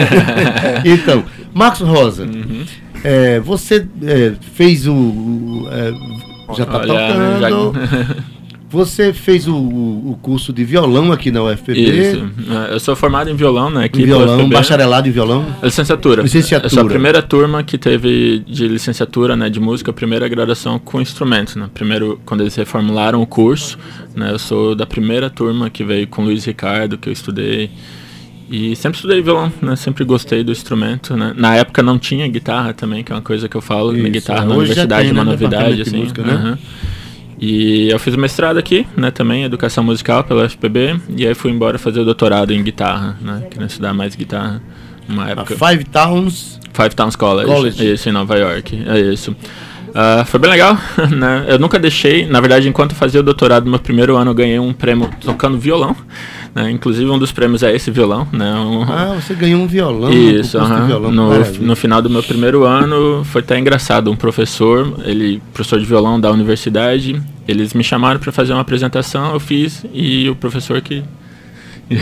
então, 0.85 1.25
Marcos 1.55 1.81
Rosa, 1.81 2.27
é, 3.05 3.39
você 3.41 3.87
é, 4.03 4.33
fez 4.55 4.87
o. 4.87 4.93
o, 4.95 5.69
é, 5.71 5.93
já 6.57 6.65
está 6.65 6.79
Olha, 6.79 6.87
tocando. 6.87 7.41
já- 7.41 8.25
Você 8.75 9.13
fez 9.13 9.47
o, 9.47 9.55
o 9.55 10.19
curso 10.21 10.53
de 10.53 10.65
violão 10.65 11.13
aqui 11.13 11.31
na 11.31 11.45
UFPB. 11.45 11.81
Isso. 11.81 12.29
Eu 12.73 12.81
sou 12.81 12.97
formado 12.97 13.31
em 13.31 13.37
violão, 13.37 13.71
né? 13.71 13.85
Aqui 13.85 14.03
Em 14.03 14.07
violão, 14.07 14.49
bacharelado 14.49 15.09
em 15.09 15.13
violão. 15.13 15.47
Licenciatura. 15.63 16.23
Licenciatura. 16.23 16.67
Eu 16.67 16.71
sou 16.71 16.83
a 16.83 16.87
primeira 16.89 17.23
turma 17.23 17.63
que 17.63 17.79
teve 17.79 18.41
de 18.41 18.67
licenciatura, 18.67 19.37
né, 19.37 19.49
de 19.49 19.61
música, 19.61 19.93
a 19.93 19.95
primeira 19.95 20.27
graduação 20.27 20.81
com 20.81 21.01
instrumentos, 21.01 21.55
né? 21.55 21.71
Primeiro, 21.73 22.19
quando 22.27 22.41
eles 22.41 22.57
reformularam 22.57 23.23
o 23.23 23.27
curso, 23.29 23.79
né? 24.13 24.33
Eu 24.33 24.41
sou 24.41 24.75
da 24.75 24.85
primeira 24.85 25.31
turma 25.31 25.71
que 25.71 25.85
veio 25.85 26.09
com 26.09 26.23
o 26.23 26.25
Luiz 26.25 26.45
Ricardo, 26.45 26.99
que 26.99 27.09
eu 27.09 27.13
estudei. 27.13 27.71
E 28.51 28.77
sempre 28.77 28.97
estudei 28.97 29.23
violão, 29.23 29.53
né? 29.63 29.75
Sempre 29.75 30.05
gostei 30.05 30.45
do 30.45 30.53
instrumento, 30.53 31.17
né? 31.17 31.33
Na 31.37 31.57
época 31.57 31.83
não 31.83 31.99
tinha 31.99 32.29
guitarra 32.29 32.75
também, 32.75 33.03
que 33.03 33.11
é 33.11 33.15
uma 33.15 33.23
coisa 33.23 33.49
que 33.49 33.57
eu 33.57 33.63
falo, 33.63 33.93
na 33.93 33.99
Isso, 33.99 34.11
guitarra 34.11 34.45
na 34.45 34.55
hoje 34.55 34.75
já 34.75 34.83
universidade 34.83 35.03
tem, 35.03 35.11
é 35.11 35.13
uma 35.13 35.25
né, 35.25 35.31
novidade, 35.31 35.83
assim. 35.83 35.97
música, 35.97 36.23
né? 36.23 36.59
E 37.41 37.89
eu 37.91 37.99
fiz 37.99 38.15
mestrado 38.17 38.59
aqui, 38.59 38.87
né, 38.97 39.11
também, 39.11 39.45
educação 39.45 39.83
musical 39.83 40.23
pela 40.25 40.49
FPB, 40.49 41.01
e 41.17 41.27
aí 41.27 41.35
fui 41.35 41.51
embora 41.51 41.79
fazer 41.79 42.01
o 42.01 42.05
doutorado 42.05 42.53
em 42.53 42.63
guitarra, 42.63 43.19
né, 43.21 43.43
queria 43.51 43.67
estudar 43.67 43.93
mais 43.93 44.15
guitarra, 44.15 44.63
uma 45.09 45.25
A 45.25 45.31
época. 45.31 45.57
Five 45.57 45.85
Towns. 45.85 46.61
Five 46.73 46.95
Towns 46.95 47.17
College, 47.17 47.47
College. 47.47 47.93
isso, 47.93 48.09
em 48.09 48.13
Nova 48.13 48.37
York, 48.37 48.83
é 48.87 49.01
isso. 49.13 49.35
Ah, 49.97 50.25
foi 50.27 50.41
bem 50.41 50.51
legal, 50.51 50.77
né? 51.17 51.45
Eu 51.49 51.57
nunca 51.59 51.79
deixei, 51.79 52.27
na 52.27 52.41
verdade, 52.41 52.69
enquanto 52.69 52.91
eu 52.93 52.97
fazia 52.97 53.21
o 53.21 53.23
doutorado 53.23 53.65
no 53.65 53.71
meu 53.71 53.79
primeiro 53.79 54.17
ano, 54.17 54.33
eu 54.33 54.35
ganhei 54.35 54.59
um 54.59 54.73
prêmio 54.73 55.09
tocando 55.21 55.57
violão, 55.57 55.95
né? 56.53 56.69
Inclusive 56.71 57.09
um 57.09 57.17
dos 57.19 57.31
prêmios 57.31 57.63
é 57.63 57.73
esse 57.75 57.93
violão, 57.93 58.27
né? 58.33 58.53
Um- 58.55 58.83
Ah, 58.83 59.15
você 59.21 59.35
ganhou 59.35 59.61
um 59.63 59.69
violão. 59.69 60.11
isso, 60.13 60.59
de 60.59 60.65
aham. 60.65 60.87
violão. 60.87 61.13
no, 61.13 61.45
no 61.61 61.77
final 61.77 62.03
do 62.03 62.11
meu 62.11 62.25
primeiro 62.25 62.65
ano 62.65 63.23
foi 63.25 63.41
até 63.41 63.57
engraçado. 63.57 64.11
Um 64.11 64.17
professor, 64.17 64.95
ele 65.05 65.41
professor 65.53 65.79
de 65.79 65.87
violão 65.87 66.19
da 66.21 66.29
universidade, 66.33 67.23
eles 67.47 67.73
me 67.73 67.85
chamaram 67.85 68.19
para 68.19 68.33
fazer 68.33 68.53
uma 68.53 68.63
apresentação, 68.63 69.33
eu 69.33 69.39
fiz 69.39 69.87
e 69.95 70.29
o 70.29 70.35
professor 70.35 70.81
que 70.81 71.05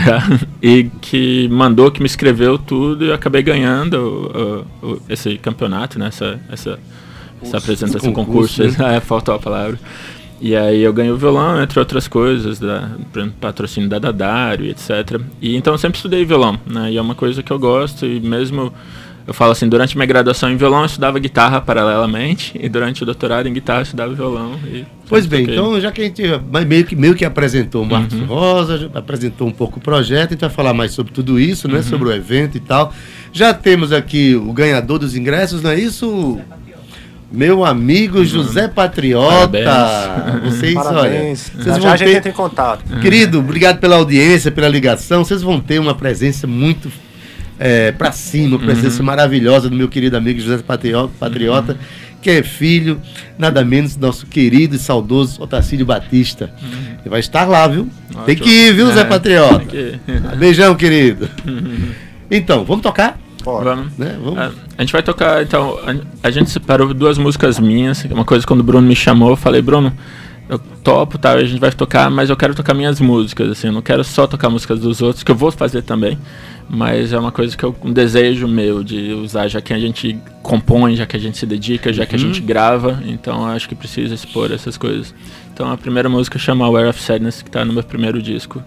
e 0.63 0.89
que 1.01 1.47
mandou, 1.51 1.91
que 1.91 1.99
me 2.01 2.05
escreveu 2.07 2.57
tudo 2.57 3.05
e 3.05 3.09
eu 3.09 3.13
acabei 3.13 3.43
ganhando 3.43 4.65
o- 4.81 4.87
o- 4.93 5.01
esse 5.09 5.37
campeonato, 5.37 5.99
né? 5.99 6.07
Essa, 6.07 6.39
essa, 6.51 6.79
essa 7.43 7.57
apresentação, 7.57 8.13
concurso, 8.13 8.61
concurso, 8.61 8.81
né? 8.81 8.97
é, 8.97 8.99
faltou 8.99 9.35
a 9.35 9.39
palavra. 9.39 9.79
E 10.41 10.55
aí 10.57 10.81
eu 10.81 10.91
ganhei 10.91 11.11
o 11.11 11.17
violão, 11.17 11.61
entre 11.61 11.79
outras 11.79 12.07
coisas, 12.07 12.59
da, 12.59 12.89
patrocínio 13.39 13.87
da 13.87 13.97
Dadário, 13.97 14.65
etc. 14.65 15.21
E 15.41 15.55
então 15.55 15.73
eu 15.73 15.77
sempre 15.77 15.95
estudei 15.95 16.25
violão, 16.25 16.59
né? 16.65 16.91
E 16.91 16.97
é 16.97 17.01
uma 17.01 17.15
coisa 17.15 17.41
que 17.41 17.51
eu 17.51 17.57
gosto 17.57 18.05
e 18.05 18.19
mesmo 18.19 18.73
eu 19.25 19.33
falo 19.33 19.53
assim, 19.53 19.69
durante 19.69 19.95
minha 19.95 20.05
graduação 20.05 20.51
em 20.51 20.57
violão 20.57 20.81
eu 20.81 20.85
estudava 20.85 21.17
guitarra 21.17 21.61
paralelamente 21.61 22.59
e 22.61 22.67
durante 22.67 23.03
o 23.03 23.05
doutorado 23.05 23.47
em 23.47 23.53
guitarra 23.53 23.79
eu 23.79 23.83
estudava 23.83 24.13
violão. 24.13 24.59
E 24.65 24.85
pois 25.07 25.25
bem, 25.25 25.45
toquei. 25.45 25.55
então 25.55 25.79
já 25.79 25.91
que 25.93 26.01
a 26.01 26.03
gente 26.03 26.23
meio 26.67 26.85
que, 26.85 26.95
meio 26.95 27.15
que 27.15 27.23
apresentou 27.23 27.83
o 27.83 27.85
Marcos 27.85 28.19
uhum. 28.19 28.25
Rosa, 28.25 28.91
apresentou 28.93 29.47
um 29.47 29.51
pouco 29.51 29.79
o 29.79 29.81
projeto, 29.81 30.31
a 30.31 30.33
gente 30.33 30.41
vai 30.41 30.49
falar 30.49 30.73
mais 30.73 30.91
sobre 30.91 31.13
tudo 31.13 31.39
isso, 31.39 31.69
né? 31.69 31.77
Uhum. 31.77 31.83
Sobre 31.83 32.09
o 32.09 32.11
evento 32.11 32.57
e 32.57 32.59
tal. 32.59 32.93
Já 33.31 33.53
temos 33.53 33.93
aqui 33.93 34.35
o 34.35 34.51
ganhador 34.51 34.99
dos 34.99 35.15
ingressos, 35.15 35.63
não 35.63 35.71
é 35.71 35.79
isso? 35.79 36.37
Meu 37.33 37.65
amigo 37.65 38.19
uhum. 38.19 38.25
José 38.25 38.67
Patriota. 38.67 39.63
Parabéns. 39.63 40.43
Vocês, 40.43 40.73
Parabéns. 40.75 41.51
olha. 41.55 41.63
Vocês 41.63 41.65
já, 41.65 41.71
vão 41.71 41.81
já 41.81 41.97
ter... 41.97 42.03
a 42.03 42.07
gente 42.07 42.21
tem 42.21 42.31
contato. 42.31 42.99
Querido, 43.01 43.39
obrigado 43.39 43.79
pela 43.79 43.95
audiência, 43.95 44.51
pela 44.51 44.67
ligação. 44.67 45.25
Vocês 45.25 45.41
vão 45.41 45.59
ter 45.59 45.79
uma 45.79 45.95
presença 45.95 46.45
muito 46.45 46.91
é, 47.57 47.91
para 47.91 48.11
cima, 48.11 48.59
presença 48.59 48.99
uhum. 48.99 49.07
maravilhosa 49.07 49.67
do 49.67 49.75
meu 49.75 49.89
querido 49.89 50.15
amigo 50.15 50.39
José 50.39 50.61
Patriota, 50.61 51.11
Patriota 51.19 51.71
uhum. 51.73 51.77
que 52.21 52.29
é 52.29 52.43
filho, 52.43 53.01
nada 53.35 53.65
menos, 53.65 53.95
do 53.95 54.05
nosso 54.05 54.27
querido 54.27 54.75
e 54.75 54.79
saudoso 54.79 55.41
Otacílio 55.41 55.87
Batista. 55.87 56.53
Uhum. 56.61 56.97
Ele 57.01 57.09
vai 57.09 57.19
estar 57.19 57.45
lá, 57.45 57.67
viu? 57.67 57.89
Ótimo. 58.09 58.25
Tem 58.25 58.35
que 58.35 58.47
ir, 58.47 58.75
viu, 58.75 58.91
é, 58.91 58.93
Zé 58.93 59.03
Patriota? 59.05 59.65
Beijão, 60.37 60.75
querido. 60.75 61.27
Uhum. 61.47 61.93
Então, 62.29 62.63
vamos 62.63 62.83
tocar? 62.83 63.22
Vamos. 63.43 63.97
Né? 63.97 64.17
Vamos. 64.23 64.39
A, 64.39 64.51
a, 64.77 64.81
gente 64.81 64.91
vai 64.91 65.03
tocar, 65.03 65.43
então, 65.43 65.77
a, 65.85 66.27
a, 66.27 66.31
gente 66.31 66.49
separou 66.49 66.93
duas 66.93 67.17
músicas 67.17 67.59
minhas, 67.59 68.03
uma 68.05 68.25
coisa 68.25 68.45
quando 68.45 68.61
o 68.61 68.63
Bruno 68.63 68.87
me 68.87 68.95
chamou, 68.95 69.31
eu 69.31 69.35
falei, 69.35 69.61
Bruno, 69.61 69.93
eu 70.49 70.59
topo, 70.59 71.17
tá, 71.17 71.33
a 71.33 71.43
gente 71.43 71.59
vai 71.59 71.71
tocar, 71.71 72.09
mas 72.09 72.29
eu 72.29 72.35
quero 72.35 72.53
tocar 72.53 72.73
minhas 72.73 72.99
músicas, 72.99 73.49
assim, 73.49 73.67
eu 73.67 73.73
não 73.73 73.81
quero 73.81 74.03
só 74.03 74.27
tocar 74.27 74.49
músicas 74.49 74.79
dos 74.79 75.01
outros, 75.01 75.23
que 75.23 75.31
eu 75.31 75.35
vou 75.35 75.51
fazer 75.51 75.81
também, 75.81 76.17
mas 76.69 77.13
é 77.13 77.19
uma 77.19 77.31
coisa 77.31 77.55
que 77.55 77.63
eu 77.63 77.75
um 77.83 77.91
desejo 77.91 78.47
meu 78.47 78.83
de 78.83 79.13
usar, 79.13 79.47
já 79.47 79.61
que 79.61 79.73
a 79.73 79.79
gente 79.79 80.17
compõe, 80.41 80.95
já 80.95 81.05
que 81.05 81.15
a 81.15 81.19
gente 81.19 81.37
se 81.37 81.45
dedica, 81.45 81.93
já 81.93 82.05
que 82.05 82.15
a 82.15 82.19
gente 82.19 82.41
uhum. 82.41 82.45
grava, 82.45 83.01
então 83.05 83.45
acho 83.45 83.69
que 83.69 83.75
precisa 83.75 84.13
expor 84.13 84.51
essas 84.51 84.77
coisas. 84.77 85.13
Então 85.53 85.71
a 85.71 85.77
primeira 85.77 86.09
música 86.09 86.39
chama 86.39 86.65
Aware 86.65 86.89
of 86.89 87.01
Sadness, 87.01 87.41
que 87.41 87.49
está 87.49 87.63
no 87.63 87.73
meu 87.73 87.83
primeiro 87.83 88.21
disco. 88.21 88.61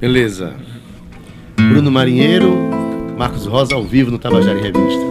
Beleza. 0.00 0.54
Bruno 1.56 1.90
Marinheiro, 1.90 2.56
Marcos 3.18 3.46
Rosa 3.46 3.74
ao 3.74 3.82
vivo 3.82 4.12
no 4.12 4.18
Tabajara 4.18 4.60
Revista. 4.60 5.04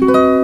Música 0.00 0.37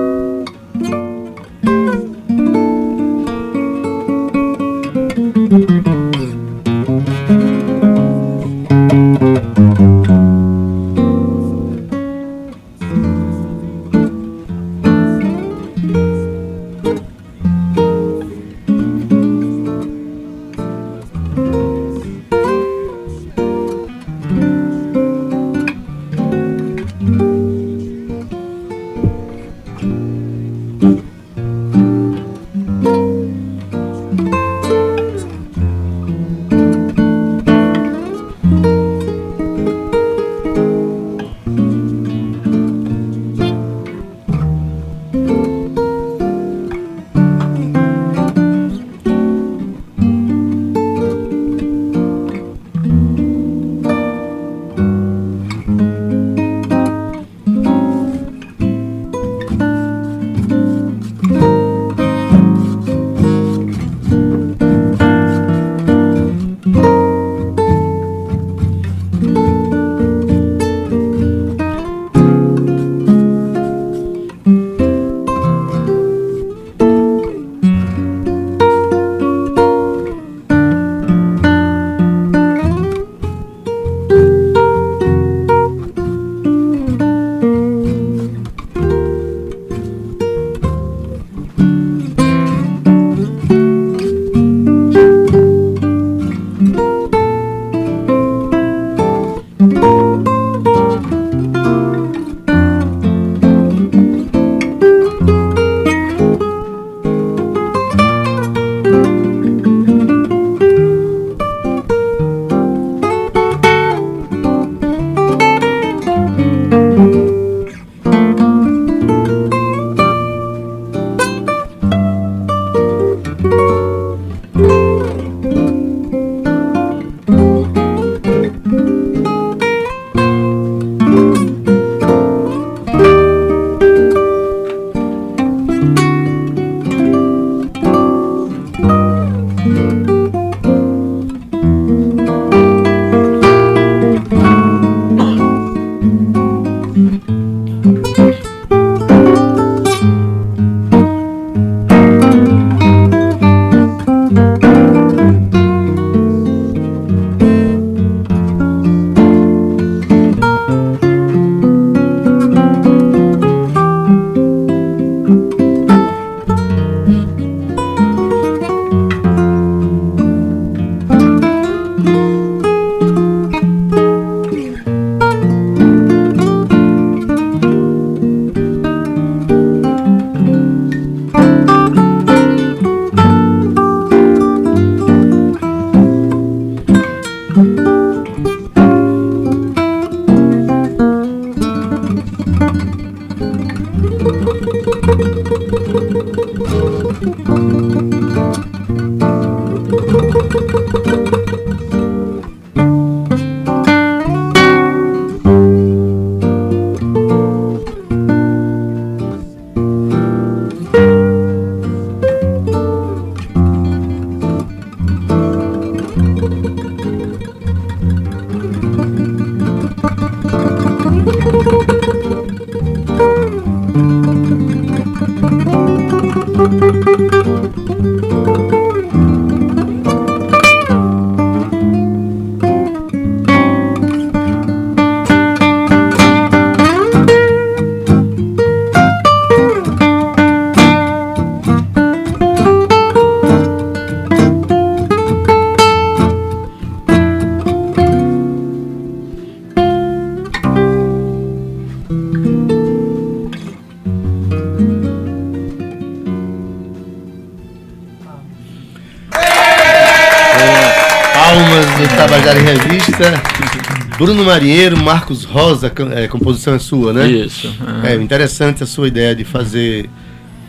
Bruno 264.17 264.45
Marinheiro, 264.45 264.97
Marcos 265.03 265.45
Rosa, 265.45 265.93
é, 266.15 266.29
composição 266.29 266.75
é 266.75 266.79
sua, 266.79 267.13
né? 267.13 267.29
Isso. 267.29 267.69
Uhum. 267.69 268.05
É 268.05 268.15
interessante 268.17 268.83
a 268.83 268.87
sua 268.87 269.09
ideia 269.09 269.35
de 269.35 269.45
fazer 269.45 270.09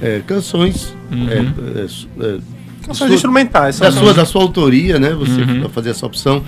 é, 0.01 0.21
canções. 0.25 0.95
Uhum. 1.11 1.29
É, 1.29 1.37
é, 1.37 2.35
é, 2.35 2.37
canções 2.85 3.11
instrumentais. 3.11 3.79
Da 3.79 3.91
sua, 3.91 4.13
da 4.13 4.25
sua 4.25 4.41
autoria, 4.41 4.99
né? 4.99 5.11
Você 5.13 5.41
uhum. 5.41 5.69
fazer 5.69 5.91
essa 5.91 6.05
opção. 6.05 6.43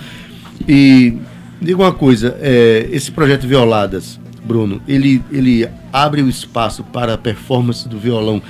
E 0.68 1.16
diga 1.60 1.82
uma 1.82 1.92
coisa, 1.92 2.36
é, 2.40 2.88
esse 2.90 3.10
projeto 3.12 3.46
Violadas, 3.46 4.18
Bruno, 4.44 4.80
ele, 4.88 5.22
ele 5.30 5.68
abre 5.92 6.22
o 6.22 6.28
espaço 6.28 6.82
para 6.82 7.14
a 7.14 7.18
performance 7.18 7.88
do 7.88 7.98
violão 7.98 8.42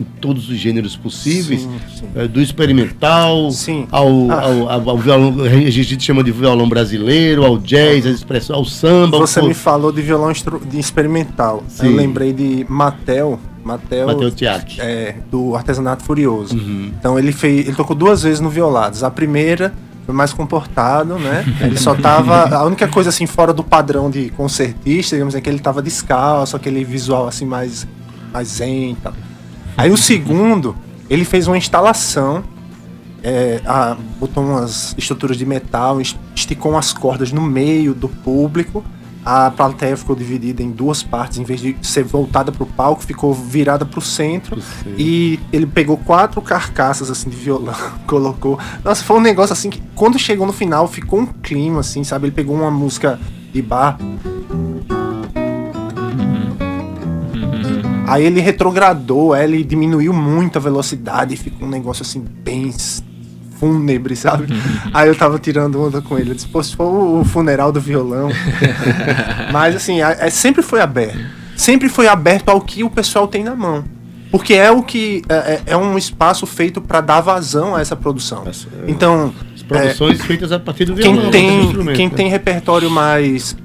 em 0.00 0.04
todos 0.20 0.48
os 0.48 0.56
gêneros 0.56 0.96
possíveis, 0.96 1.62
sim, 1.62 1.80
sim. 1.94 2.08
É, 2.14 2.26
do 2.26 2.40
experimental 2.40 3.50
Ao, 3.90 4.30
ah. 4.30 4.40
ao, 4.40 4.68
ao, 4.68 4.90
ao, 4.90 4.98
violão, 4.98 5.34
a 5.44 5.70
gente 5.70 6.02
chama 6.02 6.24
de 6.24 6.32
violão 6.32 6.68
brasileiro, 6.68 7.44
ao 7.44 7.58
jazz, 7.58 8.06
ao 8.06 8.12
expressão, 8.12 8.56
ao 8.56 8.64
samba. 8.64 9.18
Você 9.18 9.40
ao... 9.40 9.46
me 9.46 9.54
falou 9.54 9.92
de 9.92 10.02
violão 10.02 10.32
de 10.32 10.78
experimental. 10.78 11.62
Sim. 11.68 11.86
Eu 11.86 11.96
lembrei 11.96 12.32
de 12.32 12.66
Matel. 12.68 13.38
Matel, 13.64 14.06
Matel 14.08 14.32
É, 14.78 15.14
do 15.30 15.54
Artesanato 15.54 16.02
Furioso. 16.02 16.56
Uhum. 16.56 16.90
Então 16.98 17.16
ele 17.16 17.30
fez, 17.30 17.68
ele 17.68 17.76
tocou 17.76 17.94
duas 17.94 18.22
vezes 18.22 18.40
no 18.40 18.50
Violados. 18.50 19.04
A 19.04 19.10
primeira 19.10 19.72
foi 20.04 20.14
mais 20.14 20.32
comportado, 20.32 21.16
né? 21.16 21.44
Ele 21.62 21.78
só 21.78 21.94
tava. 21.94 22.56
A 22.56 22.64
única 22.64 22.88
coisa 22.88 23.10
assim, 23.10 23.24
fora 23.24 23.52
do 23.52 23.62
padrão 23.62 24.10
de 24.10 24.30
concertista, 24.30 25.14
digamos, 25.14 25.36
é 25.36 25.40
que 25.40 25.48
ele 25.48 25.60
tava 25.60 25.80
descalço, 25.80 26.56
aquele 26.56 26.82
visual 26.82 27.28
assim 27.28 27.46
mais, 27.46 27.86
mais 28.32 28.48
zen 28.48 28.90
e 28.90 28.96
tal. 28.96 29.12
Aí 29.76 29.90
o 29.90 29.96
segundo, 29.96 30.76
ele 31.08 31.24
fez 31.24 31.46
uma 31.46 31.56
instalação, 31.56 32.44
é, 33.22 33.60
a, 33.64 33.96
botou 34.18 34.44
umas 34.44 34.94
estruturas 34.98 35.36
de 35.36 35.46
metal, 35.46 36.00
esticou 36.34 36.72
umas 36.72 36.92
cordas 36.92 37.32
no 37.32 37.40
meio 37.40 37.94
do 37.94 38.08
público. 38.08 38.84
A 39.24 39.52
plateia 39.52 39.96
ficou 39.96 40.16
dividida 40.16 40.64
em 40.64 40.70
duas 40.72 41.04
partes, 41.04 41.38
em 41.38 41.44
vez 41.44 41.60
de 41.60 41.76
ser 41.80 42.02
voltada 42.02 42.50
para 42.50 42.64
o 42.64 42.66
palco, 42.66 43.04
ficou 43.04 43.32
virada 43.32 43.86
para 43.86 44.00
o 44.00 44.02
centro. 44.02 44.60
E 44.98 45.38
ele 45.52 45.64
pegou 45.64 45.96
quatro 45.96 46.42
carcaças 46.42 47.08
assim 47.08 47.30
de 47.30 47.36
violão, 47.36 47.74
colocou. 48.04 48.58
Nossa, 48.84 49.04
foi 49.04 49.16
um 49.16 49.20
negócio 49.20 49.52
assim 49.52 49.70
que 49.70 49.80
quando 49.94 50.18
chegou 50.18 50.44
no 50.44 50.52
final 50.52 50.88
ficou 50.88 51.20
um 51.20 51.26
clima 51.26 51.80
assim, 51.80 52.02
sabe? 52.02 52.26
Ele 52.26 52.34
pegou 52.34 52.56
uma 52.56 52.70
música 52.70 53.20
de 53.52 53.62
bar 53.62 53.96
Aí 58.06 58.24
ele 58.24 58.40
retrogradou, 58.40 59.34
ele 59.34 59.62
diminuiu 59.64 60.12
muito 60.12 60.56
a 60.58 60.60
velocidade 60.60 61.34
e 61.34 61.36
ficou 61.36 61.66
um 61.66 61.70
negócio 61.70 62.02
assim 62.02 62.20
bem 62.20 62.72
fúnebre, 63.58 64.16
sabe? 64.16 64.48
Aí 64.92 65.08
eu 65.08 65.14
tava 65.14 65.38
tirando 65.38 65.80
onda 65.80 66.02
com 66.02 66.18
ele. 66.18 66.30
Eu 66.30 66.34
disse, 66.34 66.48
pô, 66.48 66.62
se 66.62 66.74
for 66.74 67.20
o 67.20 67.24
funeral 67.24 67.70
do 67.70 67.80
violão. 67.80 68.28
Mas 69.52 69.76
assim, 69.76 70.02
é, 70.02 70.28
sempre 70.30 70.62
foi 70.62 70.80
aberto. 70.80 71.18
Sempre 71.56 71.88
foi 71.88 72.08
aberto 72.08 72.48
ao 72.48 72.60
que 72.60 72.82
o 72.82 72.90
pessoal 72.90 73.28
tem 73.28 73.44
na 73.44 73.54
mão. 73.54 73.84
Porque 74.32 74.54
é 74.54 74.70
o 74.70 74.82
que. 74.82 75.22
É, 75.28 75.34
é, 75.34 75.62
é 75.66 75.76
um 75.76 75.96
espaço 75.96 76.46
feito 76.46 76.80
para 76.80 77.00
dar 77.00 77.20
vazão 77.20 77.76
a 77.76 77.80
essa 77.80 77.94
produção. 77.94 78.44
É, 78.46 78.50
então. 78.90 79.32
As 79.54 79.62
produções 79.62 80.18
é, 80.18 80.22
feitas 80.24 80.50
a 80.50 80.58
partir 80.58 80.86
do 80.86 80.94
violão. 80.94 81.30
Quem 81.30 81.30
tem, 81.30 81.92
quem 81.94 82.08
né? 82.08 82.14
tem 82.16 82.28
repertório 82.28 82.90
mais 82.90 83.56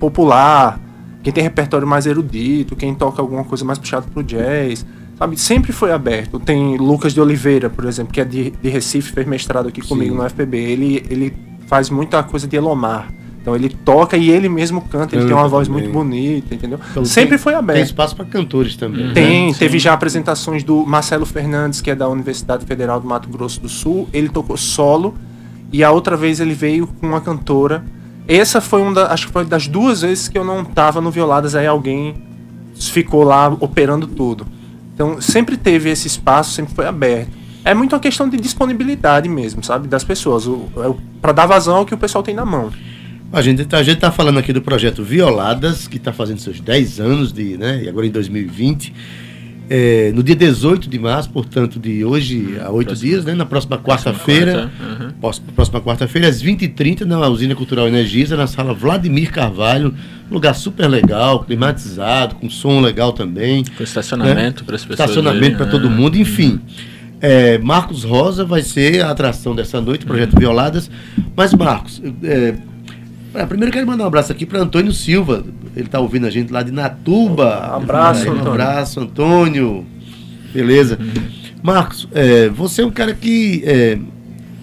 popular 0.00 0.80
quem 1.22 1.32
tem 1.32 1.42
repertório 1.42 1.86
mais 1.86 2.06
erudito, 2.06 2.74
quem 2.74 2.94
toca 2.94 3.20
alguma 3.20 3.44
coisa 3.44 3.64
mais 3.64 3.78
puxada 3.78 4.06
pro 4.12 4.22
jazz, 4.22 4.86
sabe? 5.18 5.38
Sempre 5.38 5.72
foi 5.72 5.92
aberto. 5.92 6.38
Tem 6.40 6.76
Lucas 6.76 7.12
de 7.12 7.20
Oliveira, 7.20 7.68
por 7.68 7.84
exemplo, 7.84 8.12
que 8.12 8.20
é 8.20 8.24
de, 8.24 8.50
de 8.50 8.68
Recife, 8.68 9.12
fez 9.12 9.26
mestrado 9.26 9.68
aqui 9.68 9.82
Sim. 9.82 9.88
comigo 9.88 10.14
no 10.14 10.28
FPB. 10.28 10.56
Ele, 10.56 11.04
ele 11.10 11.36
faz 11.66 11.90
muita 11.90 12.22
coisa 12.22 12.48
de 12.48 12.56
Elomar. 12.56 13.12
Então 13.40 13.56
ele 13.56 13.70
toca 13.70 14.18
e 14.18 14.30
ele 14.30 14.50
mesmo 14.50 14.82
canta, 14.82 15.16
ele 15.16 15.24
tem 15.24 15.34
uma 15.34 15.48
voz 15.48 15.66
também. 15.66 15.84
muito 15.84 15.94
bonita, 15.94 16.54
entendeu? 16.54 16.78
Então, 16.90 17.04
Sempre 17.06 17.30
tem, 17.30 17.38
foi 17.38 17.54
aberto. 17.54 17.76
Tem 17.76 17.84
espaço 17.84 18.14
para 18.14 18.26
cantores 18.26 18.76
também. 18.76 19.14
Tem, 19.14 19.48
né? 19.48 19.56
teve 19.58 19.78
já 19.78 19.94
apresentações 19.94 20.62
do 20.62 20.84
Marcelo 20.84 21.24
Fernandes, 21.24 21.80
que 21.80 21.90
é 21.90 21.94
da 21.94 22.06
Universidade 22.06 22.66
Federal 22.66 23.00
do 23.00 23.08
Mato 23.08 23.30
Grosso 23.30 23.58
do 23.60 23.68
Sul. 23.68 24.06
Ele 24.12 24.28
tocou 24.28 24.58
solo 24.58 25.14
e 25.72 25.82
a 25.82 25.90
outra 25.90 26.18
vez 26.18 26.38
ele 26.38 26.52
veio 26.52 26.86
com 26.86 27.06
uma 27.06 27.20
cantora 27.20 27.82
essa 28.26 28.60
foi 28.60 28.80
uma 28.80 29.04
acho 29.04 29.26
que 29.26 29.32
foi 29.32 29.44
das 29.44 29.66
duas 29.66 30.02
vezes 30.02 30.28
que 30.28 30.38
eu 30.38 30.44
não 30.44 30.64
tava 30.64 31.00
no 31.00 31.10
Violadas, 31.10 31.54
aí 31.54 31.66
alguém 31.66 32.14
ficou 32.74 33.22
lá 33.24 33.48
operando 33.60 34.06
tudo. 34.06 34.46
Então 34.94 35.20
sempre 35.20 35.56
teve 35.56 35.90
esse 35.90 36.06
espaço, 36.06 36.52
sempre 36.52 36.74
foi 36.74 36.86
aberto. 36.86 37.40
É 37.64 37.74
muito 37.74 37.94
uma 37.94 38.00
questão 38.00 38.28
de 38.28 38.38
disponibilidade 38.38 39.28
mesmo, 39.28 39.62
sabe? 39.62 39.86
Das 39.86 40.04
pessoas. 40.04 40.46
É 40.46 41.10
para 41.20 41.32
dar 41.32 41.46
vazão 41.46 41.76
ao 41.76 41.86
que 41.86 41.94
o 41.94 41.98
pessoal 41.98 42.22
tem 42.22 42.34
na 42.34 42.44
mão. 42.44 42.70
A 43.32 43.42
gente, 43.42 43.64
tá, 43.64 43.78
a 43.78 43.82
gente 43.82 44.00
tá 44.00 44.10
falando 44.10 44.38
aqui 44.38 44.52
do 44.52 44.60
projeto 44.60 45.04
Violadas, 45.04 45.86
que 45.86 45.98
está 45.98 46.12
fazendo 46.12 46.40
seus 46.40 46.58
10 46.58 46.98
anos 46.98 47.32
de, 47.32 47.56
né? 47.56 47.82
E 47.84 47.88
agora 47.88 48.06
em 48.06 48.10
2020. 48.10 48.92
É, 49.72 50.10
no 50.12 50.20
dia 50.20 50.34
18 50.34 50.90
de 50.90 50.98
março, 50.98 51.30
portanto, 51.30 51.78
de 51.78 52.04
hoje 52.04 52.58
a 52.60 52.72
oito 52.72 52.92
dias, 52.96 53.24
né, 53.24 53.34
na 53.34 53.46
próxima 53.46 53.78
quarta-feira, 53.78 54.68
quarta, 55.20 55.40
uhum. 55.44 55.52
próxima 55.54 55.80
quarta-feira, 55.80 56.26
às 56.26 56.42
20h30, 56.42 57.02
na 57.02 57.28
Usina 57.28 57.54
Cultural 57.54 57.86
Energisa, 57.86 58.36
na 58.36 58.48
sala 58.48 58.74
Vladimir 58.74 59.30
Carvalho, 59.30 59.94
lugar 60.28 60.56
super 60.56 60.88
legal, 60.88 61.44
climatizado, 61.44 62.34
com 62.34 62.50
som 62.50 62.80
legal 62.80 63.12
também. 63.12 63.62
Com 63.76 63.84
estacionamento 63.84 64.62
né? 64.62 64.66
para 64.66 64.74
as 64.74 64.84
pessoas. 64.84 65.08
Estacionamento 65.08 65.56
para 65.56 65.66
todo 65.66 65.88
mundo, 65.88 66.18
enfim. 66.18 66.58
É, 67.20 67.56
Marcos 67.58 68.02
Rosa 68.02 68.44
vai 68.44 68.62
ser 68.62 69.04
a 69.04 69.10
atração 69.12 69.54
dessa 69.54 69.80
noite, 69.80 70.04
Projeto 70.04 70.36
Violadas. 70.36 70.90
Mas, 71.36 71.54
Marcos, 71.54 72.02
é, 72.24 72.54
primeiro 73.46 73.72
quero 73.72 73.86
mandar 73.86 74.04
um 74.04 74.06
abraço 74.06 74.32
aqui 74.32 74.44
para 74.44 74.60
Antônio 74.60 74.92
Silva, 74.92 75.44
ele 75.76 75.86
está 75.86 76.00
ouvindo 76.00 76.26
a 76.26 76.30
gente 76.30 76.52
lá 76.52 76.62
de 76.62 76.72
Natuba. 76.72 77.70
Um 77.72 77.76
abraço, 77.76 78.22
Antônio. 78.22 78.44
Um 78.44 78.48
abraço, 78.52 79.00
Antônio. 79.00 79.86
Beleza. 80.52 80.98
Uhum. 81.00 81.40
Marcos, 81.62 82.08
é, 82.12 82.48
você 82.48 82.82
é 82.82 82.86
um 82.86 82.90
cara 82.90 83.14
que 83.14 83.62
é, 83.64 83.98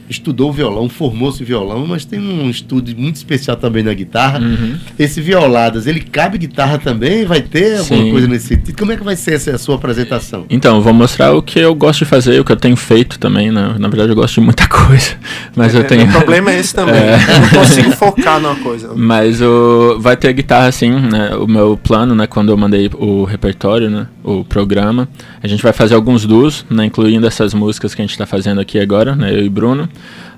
estudou 0.10 0.52
violão, 0.52 0.88
formou-se 0.88 1.44
violão, 1.44 1.86
mas 1.86 2.06
tem 2.06 2.20
um 2.20 2.50
estudo 2.50 2.94
muito 2.98 3.16
especial 3.16 3.58
também 3.58 3.84
na 3.84 3.94
guitarra. 3.94 4.40
Uhum. 4.40 4.78
Esse 4.98 5.22
Violadas, 5.22 5.88
ele 5.88 6.00
cabe 6.00 6.38
guitarra 6.38 6.78
também? 6.78 7.26
Vai 7.26 7.42
ter 7.42 7.80
alguma 7.80 8.04
Sim. 8.04 8.12
coisa 8.12 8.28
nesse 8.28 8.48
sentido? 8.48 8.78
Como 8.78 8.92
é 8.92 8.98
que 8.98 9.04
vai 9.04 9.16
ser 9.16 9.34
essa 9.34 9.58
sua 9.58 9.76
apresentação? 9.76 10.46
Então, 10.50 10.82
vou 10.82 10.94
mostrar 10.94 11.34
o 11.34 11.42
que 11.42 11.60
eu 11.60 11.76
gosto 11.76 12.00
de 12.00 12.06
fazer, 12.06 12.40
o 12.40 12.46
que 12.46 12.52
eu 12.52 12.56
tenho 12.56 12.76
feito 12.76 13.20
também, 13.20 13.52
né? 13.52 13.76
Na 13.78 13.88
verdade, 13.88 14.12
eu 14.12 14.16
gosto 14.16 14.36
de 14.36 14.42
muita 14.42 14.68
coisa, 14.70 15.16
mas 15.56 15.76
é, 15.76 15.80
eu 15.80 15.84
tenho... 15.84 16.06
O 16.06 16.12
problema 16.12 16.52
é 16.52 16.60
esse 16.60 16.74
também, 16.74 16.96
é... 16.96 17.16
eu 17.16 17.42
não 17.42 17.50
consigo 17.50 17.92
focar 17.92 18.40
numa 18.40 18.56
coisa. 18.56 18.92
Mas 18.96 19.42
o... 19.42 19.98
vai 20.00 20.16
ter 20.16 20.32
guitarra 20.34 20.72
sim, 20.72 20.92
né? 20.92 21.36
O 21.36 21.48
meu 21.48 21.78
plano, 21.78 22.16
né, 22.16 22.28
quando 22.28 22.50
eu 22.50 22.58
mandei 22.58 22.90
o 22.94 23.24
repertório, 23.24 23.90
né, 23.90 24.08
o 24.24 24.44
programa, 24.44 25.08
a 25.42 25.48
gente 25.48 25.62
vai 25.62 25.74
fazer 25.74 25.96
alguns 25.96 26.26
duos, 26.26 26.66
né, 26.70 26.86
incluindo 26.86 27.28
essas 27.28 27.54
músicas 27.54 27.94
que 27.94 28.02
a 28.02 28.06
gente 28.06 28.12
está 28.12 28.26
fazendo 28.26 28.60
aqui 28.60 28.80
agora, 28.80 29.16
né, 29.16 29.32
eu 29.32 29.46
e 29.46 29.50
Bruno. 29.50 29.88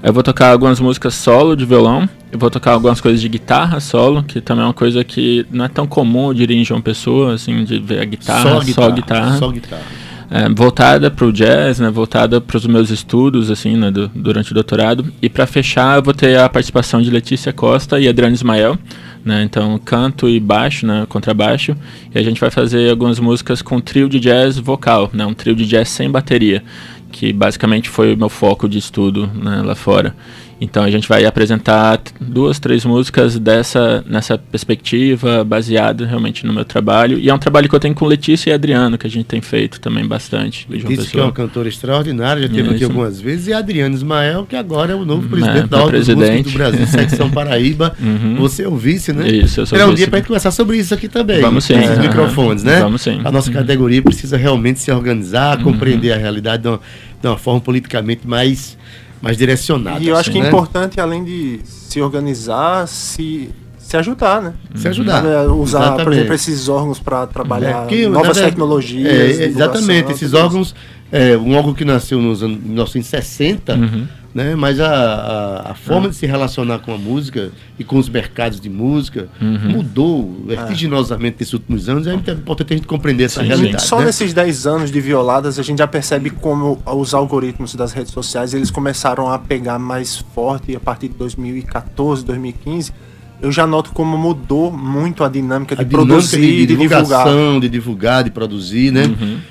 Eu 0.01 0.13
vou 0.13 0.23
tocar 0.23 0.51
algumas 0.51 0.79
músicas 0.79 1.13
solo 1.13 1.55
de 1.55 1.65
violão. 1.65 2.07
Eu 2.31 2.37
vou 2.37 2.49
tocar 2.49 2.73
algumas 2.73 3.01
coisas 3.01 3.19
de 3.19 3.27
guitarra 3.27 3.79
solo, 3.79 4.23
que 4.23 4.39
também 4.39 4.63
é 4.63 4.67
uma 4.67 4.73
coisa 4.73 5.03
que 5.03 5.45
não 5.51 5.65
é 5.65 5.67
tão 5.67 5.87
comum, 5.87 6.27
eu 6.27 6.33
diria, 6.33 6.55
em 6.55 6.63
João 6.63 6.79
Pessoa, 6.79 7.33
assim, 7.33 7.63
de 7.63 7.79
ver 7.79 8.01
a 8.01 8.05
guitarra, 8.05 8.41
só 8.41 8.59
guitarra. 8.59 8.87
Só 8.87 8.91
guitarra. 8.91 9.37
Só 9.37 9.51
guitarra. 9.51 9.83
É, 10.31 10.47
voltada 10.47 11.09
para 11.09 11.25
o 11.25 11.33
jazz, 11.33 11.79
né, 11.79 11.89
voltada 11.89 12.39
para 12.39 12.55
os 12.55 12.67
meus 12.67 12.91
estudos 12.91 13.49
assim, 13.49 13.75
né, 13.75 13.89
do, 13.89 14.07
durante 14.09 14.51
o 14.51 14.53
doutorado. 14.53 15.11
E 15.21 15.27
para 15.27 15.47
fechar, 15.47 15.97
eu 15.97 16.03
vou 16.03 16.13
ter 16.13 16.37
a 16.37 16.47
participação 16.47 17.01
de 17.01 17.09
Letícia 17.09 17.51
Costa 17.51 17.99
e 17.99 18.07
Adriano 18.07 18.35
Ismael, 18.35 18.77
né, 19.23 19.43
então 19.43 19.79
canto 19.83 20.27
e 20.27 20.39
baixo, 20.39 20.85
né, 20.85 21.05
contrabaixo. 21.07 21.75
E 22.13 22.17
a 22.17 22.23
gente 22.23 22.39
vai 22.39 22.49
fazer 22.49 22.89
algumas 22.89 23.19
músicas 23.19 23.61
com 23.61 23.79
trio 23.79 24.09
de 24.09 24.19
jazz 24.19 24.57
vocal, 24.57 25.09
né, 25.13 25.25
um 25.25 25.33
trio 25.33 25.55
de 25.55 25.65
jazz 25.65 25.89
sem 25.89 26.09
bateria 26.09 26.63
que 27.11 27.33
basicamente 27.33 27.89
foi 27.89 28.13
o 28.13 28.17
meu 28.17 28.29
foco 28.29 28.67
de 28.67 28.77
estudo 28.77 29.27
né, 29.33 29.61
lá 29.63 29.75
fora. 29.75 30.15
Então 30.61 30.83
a 30.83 30.91
gente 30.91 31.07
vai 31.07 31.25
apresentar 31.25 32.01
duas, 32.19 32.59
três 32.59 32.83
músicas 32.83 33.39
dessa 33.39 34.03
nessa 34.07 34.37
perspectiva, 34.37 35.43
baseado 35.43 36.05
realmente 36.05 36.45
no 36.45 36.53
meu 36.53 36.65
trabalho. 36.65 37.17
E 37.17 37.29
é 37.29 37.33
um 37.33 37.37
trabalho 37.37 37.69
que 37.69 37.75
eu 37.75 37.79
tenho 37.79 37.95
com 37.95 38.05
Letícia 38.05 38.49
e 38.49 38.53
Adriano, 38.53 38.97
que 38.97 39.07
a 39.07 39.09
gente 39.09 39.25
tem 39.25 39.41
feito 39.41 39.79
também 39.79 40.05
bastante. 40.05 40.67
Letícia, 40.69 41.09
que 41.09 41.19
é 41.19 41.23
uma 41.23 41.31
cantora 41.31 41.69
extraordinária, 41.69 42.41
já 42.41 42.47
esteve 42.47 42.75
aqui 42.75 42.83
algumas 42.83 43.21
vezes, 43.21 43.47
e 43.47 43.53
Adriano 43.53 43.95
Ismael, 43.95 44.45
que 44.45 44.55
agora 44.55 44.91
é 44.91 44.95
o 44.95 45.05
novo 45.05 45.29
presidente 45.29 45.65
é, 45.65 45.67
da 45.67 45.83
Ordem 45.83 46.01
dos 46.01 46.09
Músicos 46.09 46.51
do 46.51 46.57
Brasil, 46.57 46.87
secção 46.87 47.29
Paraíba. 47.31 47.95
Uhum. 47.99 48.35
Você 48.39 48.63
é 48.63 48.67
o 48.67 48.75
vice, 48.75 49.13
né? 49.13 49.29
Isso, 49.29 49.61
eu 49.61 49.65
sou 49.65 49.77
Era 49.77 49.87
um 49.87 49.93
dia 49.93 50.07
para 50.07 50.21
conversar 50.21 50.51
sobre 50.51 50.77
isso 50.77 50.93
aqui 50.93 51.07
também. 51.07 51.41
Vamos 51.41 51.63
sim. 51.63 51.77
Esses 51.77 51.97
é, 51.97 52.01
microfones, 52.01 52.63
né? 52.63 52.79
Vamos 52.79 53.01
sim. 53.01 53.21
A 53.23 53.31
nossa 53.31 53.49
uhum. 53.49 53.55
categoria 53.55 54.01
precisa 54.01 54.35
realmente 54.35 54.79
se 54.79 54.91
organizar, 54.91 55.57
uhum. 55.57 55.63
compreender 55.63 56.11
a 56.11 56.17
realidade 56.17 56.63
de 56.63 56.69
uma, 56.69 56.81
de 57.21 57.27
uma 57.27 57.37
forma 57.37 57.61
politicamente 57.61 58.27
mais 58.27 58.77
mais 59.21 59.37
direcionada. 59.37 59.99
E 59.99 60.07
eu 60.07 60.15
acho 60.15 60.29
assim, 60.29 60.39
que 60.39 60.39
é 60.39 60.43
né? 60.43 60.47
importante, 60.49 60.99
além 60.99 61.23
de 61.23 61.61
se 61.65 62.01
organizar, 62.01 62.87
se 62.87 63.49
se 63.89 63.97
ajudar, 63.97 64.39
né? 64.39 64.53
Se 64.75 64.87
ajudar. 64.87 65.25
É, 65.25 65.47
usar, 65.47 65.79
exatamente. 65.79 66.03
por 66.03 66.13
exemplo, 66.13 66.33
esses 66.35 66.69
órgãos 66.69 66.99
para 66.99 67.25
trabalhar 67.25 67.91
é, 67.91 68.07
novas 68.07 68.27
verdade, 68.27 68.51
tecnologias. 68.51 69.39
É, 69.39 69.45
exatamente, 69.45 70.11
esses 70.11 70.31
órgãos, 70.35 70.75
é, 71.11 71.35
um 71.35 71.55
órgão 71.55 71.73
que 71.73 71.83
nasceu 71.83 72.21
nos 72.21 72.43
anos 72.43 72.59
1960, 72.59 73.73
uhum. 73.73 74.07
Né? 74.33 74.55
Mas 74.55 74.79
a, 74.79 74.87
a, 74.87 75.71
a 75.71 75.73
forma 75.75 76.09
de 76.09 76.15
se 76.15 76.25
relacionar 76.25 76.79
com 76.79 76.93
a 76.93 76.97
música 76.97 77.51
e 77.77 77.83
com 77.83 77.97
os 77.97 78.09
mercados 78.09 78.59
de 78.59 78.69
música 78.69 79.27
mudou 79.39 80.43
vertiginosamente 80.45 81.37
nesses 81.39 81.53
últimos 81.53 81.89
anos. 81.89 82.07
É 82.07 82.13
muito 82.13 82.31
importante 82.31 82.73
a 82.73 82.77
gente 82.77 82.87
compreender 82.87 83.25
essa 83.25 83.41
Sim, 83.41 83.47
sim. 83.47 83.55
realidade. 83.55 83.83
Só 83.83 83.99
né? 83.99 84.05
nesses 84.05 84.33
10 84.33 84.67
anos 84.67 84.91
de 84.91 85.01
violadas 85.01 85.57
a 85.59 85.63
gente 85.63 85.79
já 85.79 85.87
percebe 85.87 86.29
como 86.29 86.81
os 86.85 87.13
algoritmos 87.13 87.75
das 87.75 87.91
redes 87.91 88.11
sociais 88.11 88.53
eles 88.53 88.71
começaram 88.71 89.31
a 89.31 89.39
pegar 89.39 89.79
mais 89.79 90.17
forte 90.17 90.75
a 90.75 90.79
partir 90.79 91.09
de 91.09 91.15
2014, 91.15 92.23
2015. 92.25 92.93
Eu 93.41 93.51
já 93.53 93.65
noto 93.65 93.91
como 93.93 94.17
mudou 94.17 94.69
muito 94.71 95.23
a 95.23 95.29
dinâmica 95.29 95.73
de 95.75 95.81
a 95.81 95.83
dinâmica 95.85 96.07
produzir 96.13 96.41
de, 96.41 96.57
de 96.57 96.65
divulgar. 96.67 97.01
divulgação, 97.03 97.59
de 97.59 97.69
divulgar, 97.69 98.23
de 98.25 98.31
produzir, 98.31 98.91
né? 98.91 99.03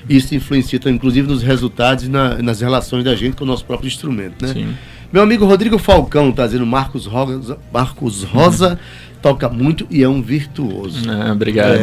Isso 0.09 0.35
influencia, 0.35 0.77
então, 0.77 0.93
inclusive, 0.93 1.27
nos 1.27 1.43
resultados 1.43 2.05
e 2.05 2.09
na- 2.09 2.35
nas 2.43 2.61
relações 2.61 3.03
da 3.03 3.15
gente 3.17 3.37
com 3.37 3.45
o 3.45 3.47
nosso 3.47 3.65
próprio 3.65 3.89
instrumento, 3.89 4.45
né? 4.45 4.53
Sim. 4.53 4.75
Meu 5.11 5.23
amigo 5.23 5.47
Rodrigo 5.47 5.79
Falcão 5.79 6.31
tá 6.33 6.45
dizendo 6.45 6.67
Marcos 6.67 7.07
Rosa, 7.07 7.57
Marcos 7.73 8.25
Rosa 8.25 8.79
toca 9.23 9.49
muito 9.49 9.87
e 9.91 10.03
é 10.03 10.09
um 10.09 10.21
virtuoso. 10.21 11.11
Ah, 11.11 11.33
obrigado. 11.33 11.81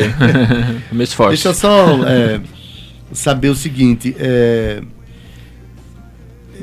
Me 0.94 1.04
esforço. 1.04 1.30
Deixa 1.32 1.48
eu 1.50 1.54
só 1.56 2.04
é, 2.08 2.39
saber 3.12 3.50
o 3.50 3.56
seguinte. 3.56 4.15
É, 4.20 4.84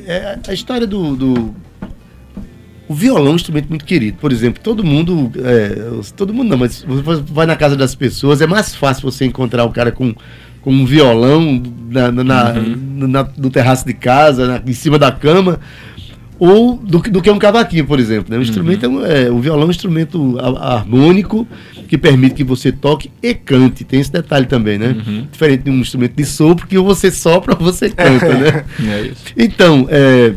é, 0.06 0.38
a 0.46 0.52
história 0.54 0.86
do, 0.86 1.16
do- 1.16 1.54
O 2.92 2.94
violão 2.94 3.28
é 3.28 3.30
um 3.32 3.36
instrumento 3.36 3.68
muito 3.68 3.84
querido. 3.84 4.18
Por 4.20 4.30
exemplo, 4.32 4.60
todo 4.62 4.84
mundo. 4.84 5.30
é, 5.44 6.00
todo 6.16 6.32
mundo 6.34 6.50
não, 6.50 6.58
mas 6.58 6.84
você 6.86 7.22
vai 7.26 7.46
na 7.46 7.56
casa 7.56 7.74
das 7.76 7.94
pessoas, 7.94 8.40
é 8.40 8.46
mais 8.46 8.74
fácil 8.74 9.02
você 9.10 9.24
encontrar 9.24 9.64
o 9.64 9.70
cara 9.70 9.90
com, 9.90 10.14
com 10.60 10.70
um 10.72 10.84
violão 10.84 11.62
na, 11.90 12.12
na- 12.12 12.24
na- 12.24 12.52
na- 13.08 13.28
no 13.36 13.50
terraço 13.50 13.86
de 13.86 13.94
casa, 13.94 14.62
em 14.66 14.72
cima 14.72 14.98
da 14.98 15.10
cama. 15.10 15.58
Ou 16.38 16.76
do, 16.76 17.00
que- 17.00 17.08
do 17.10 17.22
que 17.22 17.30
um 17.30 17.38
cavaquinho, 17.38 17.86
por 17.86 18.00
exemplo. 18.00 18.26
Né? 18.32 18.36
O 18.36 18.42
instrumento 18.42 18.84
é, 18.84 18.88
um, 18.88 19.06
é- 19.06 19.30
o 19.30 19.38
violão 19.38 19.62
é 19.62 19.66
um 19.66 19.70
instrumento 19.70 20.36
ha- 20.40 20.74
harmônico 20.74 21.46
que 21.86 21.96
permite 21.96 22.34
que 22.34 22.42
você 22.44 22.72
toque 22.72 23.10
e 23.22 23.32
cante. 23.32 23.84
Tem 23.84 24.00
esse 24.00 24.10
detalhe 24.10 24.46
também, 24.46 24.76
né? 24.76 24.96
Diferente 25.30 25.62
de 25.62 25.70
um 25.70 25.78
instrumento 25.78 26.14
de 26.16 26.24
sopro 26.24 26.66
que 26.66 26.76
ou 26.76 26.84
você 26.84 27.12
sopra 27.12 27.54
ou 27.56 27.64
você 27.64 27.90
canta, 27.94 28.28
né? 28.34 28.64
É 28.80 29.02
isso. 29.02 29.22
Então, 29.36 29.86
é, 29.88 30.34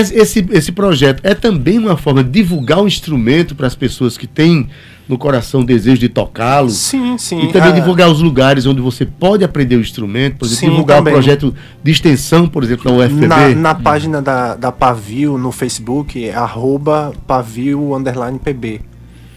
esse, 0.00 0.46
esse- 0.50 0.72
projeto 0.72 1.20
é 1.24 1.34
também 1.34 1.78
uma 1.78 1.96
forma 1.96 2.22
de 2.24 2.30
divulgar 2.30 2.80
o 2.82 2.86
instrumento 2.86 3.54
para 3.54 3.66
as 3.66 3.74
pessoas 3.74 4.16
que 4.16 4.26
têm 4.26 4.68
no 5.08 5.18
coração 5.18 5.60
o 5.60 5.64
desejo 5.64 5.98
de 5.98 6.08
tocá-lo. 6.08 6.70
Sim, 6.70 7.18
sim. 7.18 7.40
E 7.42 7.52
também 7.52 7.70
Ah, 7.70 7.72
divulgar 7.72 8.08
os 8.08 8.22
lugares 8.22 8.64
onde 8.64 8.80
você 8.80 9.04
pode 9.04 9.44
aprender 9.44 9.76
o 9.76 9.80
instrumento, 9.80 10.36
por 10.36 10.46
exemplo, 10.46 10.60
Sim, 10.60 10.70
divulgar 10.70 10.98
também. 10.98 11.12
o 11.12 11.16
projeto 11.16 11.54
de 11.82 11.90
extensão, 11.90 12.46
por 12.48 12.62
exemplo, 12.64 12.84
da 12.90 12.96
UFPB. 13.04 13.26
Na, 13.26 13.48
na 13.50 13.74
página 13.74 14.22
da, 14.22 14.54
da 14.54 14.70
Pavio 14.72 15.36
no 15.36 15.50
Facebook, 15.52 16.24
é 16.24 16.32
arroba 16.34 17.12
pavio 17.26 17.94
underline 17.96 18.38
pb. 18.38 18.80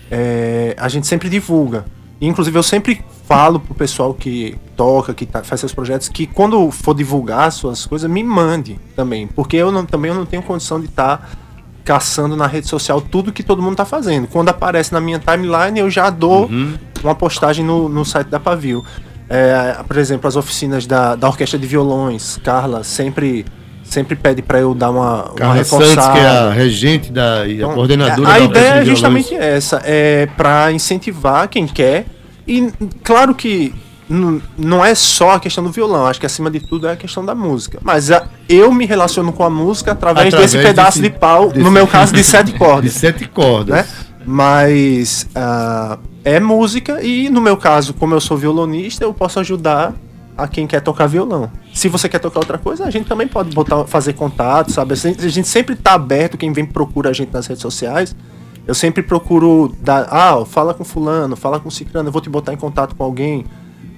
É, 0.10 0.76
a 0.80 0.88
gente 0.88 1.08
sempre 1.08 1.28
divulga. 1.30 1.86
Inclusive, 2.22 2.58
eu 2.58 2.64
sempre 2.64 3.02
falo 3.28 3.60
pro 3.60 3.74
pessoal 3.74 4.14
que 4.14 4.56
toca, 4.76 5.14
que 5.14 5.26
tá- 5.26 5.44
faz 5.44 5.60
seus 5.60 5.74
projetos, 5.74 6.08
que 6.10 6.28
quando 6.28 6.70
for 6.72 6.94
divulgar 6.94 7.52
suas 7.52 7.86
coisas, 7.86 8.10
me 8.10 8.24
mande 8.24 8.80
também. 8.96 9.28
Porque 9.28 9.58
eu 9.58 9.72
não, 9.72 9.86
também 9.86 10.10
eu 10.12 10.16
não 10.16 10.26
tenho 10.26 10.44
condição 10.44 10.80
de 10.80 10.86
estar 10.86 11.30
caçando 11.84 12.36
na 12.36 12.48
rede 12.48 12.68
social 12.68 13.00
tudo 13.00 13.32
que 13.32 13.44
todo 13.44 13.62
mundo 13.62 13.76
tá 13.76 13.86
fazendo. 13.86 14.28
Quando 14.28 14.50
aparece 14.50 14.92
na 14.92 15.00
minha 15.00 15.20
timeline, 15.20 15.80
eu 15.80 15.90
já 15.90 16.10
dou 16.10 16.50
uma 17.04 17.14
postagem 17.16 17.64
no, 17.64 17.88
no 17.90 18.04
site 18.04 18.28
da 18.28 18.40
Pavio. 18.40 18.84
É, 19.30 19.78
por 19.88 19.98
exemplo, 19.98 20.28
as 20.28 20.36
oficinas 20.36 20.86
da, 20.86 21.16
da 21.16 21.28
Orquestra 21.28 21.58
de 21.58 21.66
Violões, 21.68 22.40
Carla 22.44 22.84
sempre, 22.84 23.44
sempre 23.84 24.16
pede 24.16 24.42
para 24.42 24.60
eu 24.60 24.74
dar 24.76 24.90
uma, 24.92 25.24
uma 25.26 25.34
Carla 25.36 25.64
Santos, 25.64 25.88
reforçada. 25.90 26.14
que 26.14 26.20
é 26.26 26.28
a 26.28 26.50
regente 26.52 27.12
da, 27.12 27.46
e 27.48 27.52
a 27.54 27.56
Então, 27.56 27.74
coordenadora 27.74 28.30
a 28.30 28.34
da 28.34 28.40
ideia 28.40 28.74
é 28.82 28.86
justamente 28.86 29.34
essa, 29.36 29.82
é 29.84 30.28
para 30.38 30.72
incentivar 30.72 31.48
quem 31.48 31.66
quer. 31.68 32.06
E 32.48 32.72
claro 33.04 33.34
que 33.36 33.74
não 34.56 34.86
é 34.86 34.94
só 34.94 35.32
a 35.32 35.40
questão 35.40 35.64
do 35.64 35.72
violão, 35.72 36.06
acho 36.06 36.20
que 36.20 36.26
acima 36.28 36.52
de 36.52 36.60
tudo 36.60 36.88
é 36.88 36.92
a 36.92 36.96
questão 36.96 37.26
da 37.26 37.34
música. 37.34 37.80
Mas 37.82 38.12
a- 38.12 38.28
eu 38.48 38.72
me 38.72 38.86
relaciono 38.86 39.34
com 39.34 39.44
a 39.44 39.50
música 39.50 39.94
através, 39.94 40.28
Através 40.28 40.52
desse 40.52 40.64
pedaço 40.64 41.00
desse- 41.00 41.12
de 41.14 41.20
pau, 41.20 41.48
desse- 41.50 41.60
no 41.62 41.72
meu 41.72 41.88
caso 41.88 42.14
de 42.14 42.24
sete 42.24 42.52
De 42.52 42.58
cordas, 42.60 42.94
sete 42.94 43.28
cordas. 43.28 43.76
né? 43.76 43.86
Mas 44.40 45.28
ah, 45.34 45.98
é 46.24 46.40
música 46.40 47.02
e 47.02 47.30
no 47.30 47.42
meu 47.42 47.58
caso, 47.58 47.94
como 47.94 48.14
eu 48.14 48.22
sou 48.22 48.38
violonista, 48.38 49.04
eu 49.04 49.14
posso 49.14 49.40
ajudar 49.40 49.94
a 50.38 50.48
quem 50.48 50.68
quer 50.68 50.82
tocar 50.82 51.08
violão. 51.08 51.50
Se 51.74 51.88
você 51.88 52.10
quer 52.10 52.20
tocar 52.20 52.40
outra 52.40 52.58
coisa, 52.58 52.84
a 52.86 52.92
gente 52.92 53.08
também 53.08 53.28
pode 53.28 53.56
botar, 53.56 53.86
fazer 53.86 54.14
contato, 54.14 54.72
sabe? 54.72 54.94
A 54.94 54.96
gente, 55.30 55.48
sempre 55.48 55.76
tá 55.76 55.94
aberto, 55.94 56.38
quem 56.38 56.52
vem 56.52 56.66
procura 56.66 57.10
a 57.10 57.14
gente 57.14 57.32
nas 57.34 57.48
redes 57.48 57.62
sociais. 57.62 58.14
Eu 58.68 58.74
sempre 58.74 59.04
procuro 59.04 59.76
dar, 59.82 60.08
ah, 60.12 60.44
fala 60.46 60.74
com 60.74 60.84
fulano, 60.84 61.36
fala 61.36 61.60
com 61.60 61.70
ciclano, 61.70 62.10
eu 62.10 62.12
vou 62.12 62.22
te 62.22 62.30
botar 62.30 62.54
em 62.54 62.58
contato 62.58 62.96
com 62.96 63.04
alguém. 63.04 63.46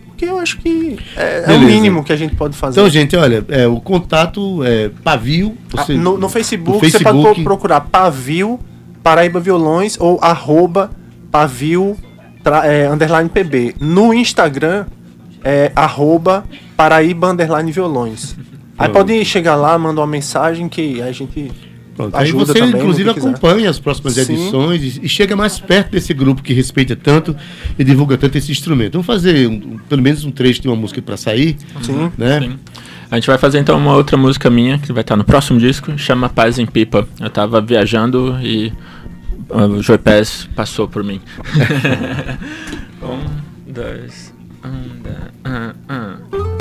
Porque 0.08 0.25
eu 0.25 0.39
acho 0.39 0.58
que 0.58 0.97
é, 1.15 1.53
é 1.53 1.56
o 1.56 1.60
mínimo 1.62 2.03
que 2.03 2.12
a 2.12 2.15
gente 2.15 2.36
pode 2.36 2.58
fazer. 2.58 2.80
Então, 2.80 2.89
gente, 2.89 3.15
olha, 3.15 3.45
é, 3.49 3.67
o 3.67 3.80
contato 3.80 4.63
é 4.63 4.89
pavio. 5.03 5.56
Ah, 5.77 5.84
Você, 5.84 5.93
no, 5.93 6.17
no 6.17 6.27
Facebook, 6.27 6.84
no 6.84 6.91
você 6.91 6.99
pode 6.99 7.03
Facebook. 7.03 7.34
pro- 7.36 7.43
procurar 7.43 7.82
Pavio 7.82 8.60
Paraíba 9.03 9.39
Violões 9.39 9.95
ou 9.99 10.19
arroba 10.21 10.89
Pavio 11.32 11.95
tra- 12.43 12.65
é, 12.65 12.89
underline 12.89 13.30
PB. 13.30 13.75
No 13.80 14.12
Instagram 14.13 14.86
é 15.43 15.71
arroba 15.75 16.43
Paraíba 16.75 17.30
underline 17.30 17.71
Violões. 17.71 18.36
Aí 18.77 18.89
pode 18.89 19.23
chegar 19.23 19.56
lá, 19.56 19.77
mandar 19.77 20.01
uma 20.01 20.08
mensagem 20.08 20.67
que 20.67 21.01
a 21.01 21.12
gente 21.12 21.51
Pronto, 21.97 22.15
aí 22.15 22.31
você, 22.31 22.53
também. 22.53 22.79
inclusive, 22.79 23.10
acompanha 23.10 23.69
as 23.71 23.79
próximas 23.79 24.13
Sim. 24.13 24.21
edições 24.33 24.97
e, 24.97 25.05
e 25.05 25.10
chega 25.10 25.36
mais 25.36 25.60
perto 25.60 25.89
desse 25.91 26.13
grupo 26.13 26.43
que 26.43 26.53
respeita 26.53 26.95
tanto 26.95 27.36
e 27.77 27.83
divulga 27.83 28.15
tanto 28.17 28.38
esse 28.38 28.51
instrumento. 28.51 28.93
Vamos 28.93 29.07
fazer 29.07 29.47
um- 29.47 29.79
pelo 29.89 30.03
menos 30.03 30.23
um 30.23 30.29
trecho 30.29 30.62
de 30.62 30.67
uma 30.67 30.75
música 30.75 31.01
para 31.01 31.17
sair, 31.17 31.57
Sim. 31.81 32.12
né? 32.15 32.39
Sim. 32.39 32.60
A 33.10 33.15
gente 33.15 33.25
vai 33.25 33.38
fazer 33.39 33.57
então 33.57 33.75
uma 33.77 33.95
outra 33.95 34.15
música 34.15 34.47
minha 34.49 34.77
que 34.77 34.93
vai 34.93 35.01
estar 35.01 35.15
no 35.15 35.23
próximo 35.23 35.60
disco, 35.60 35.97
chama 35.97 36.29
Paz 36.29 36.60
em 36.60 36.67
Pipa. 36.67 37.07
Eu 37.19 37.29
tava 37.31 37.60
viajando 37.60 38.38
e 38.43 38.71
ah, 39.49 39.65
o 39.65 39.81
Joy 39.81 39.97
Pass 39.97 40.47
passou 40.55 40.88
por 40.88 41.03
mim. 41.03 41.19
um, 43.01 43.71
dois, 43.71 44.33
um, 44.63 45.01
dois, 45.01 45.31
ah, 45.45 45.73
ah. 45.89 46.56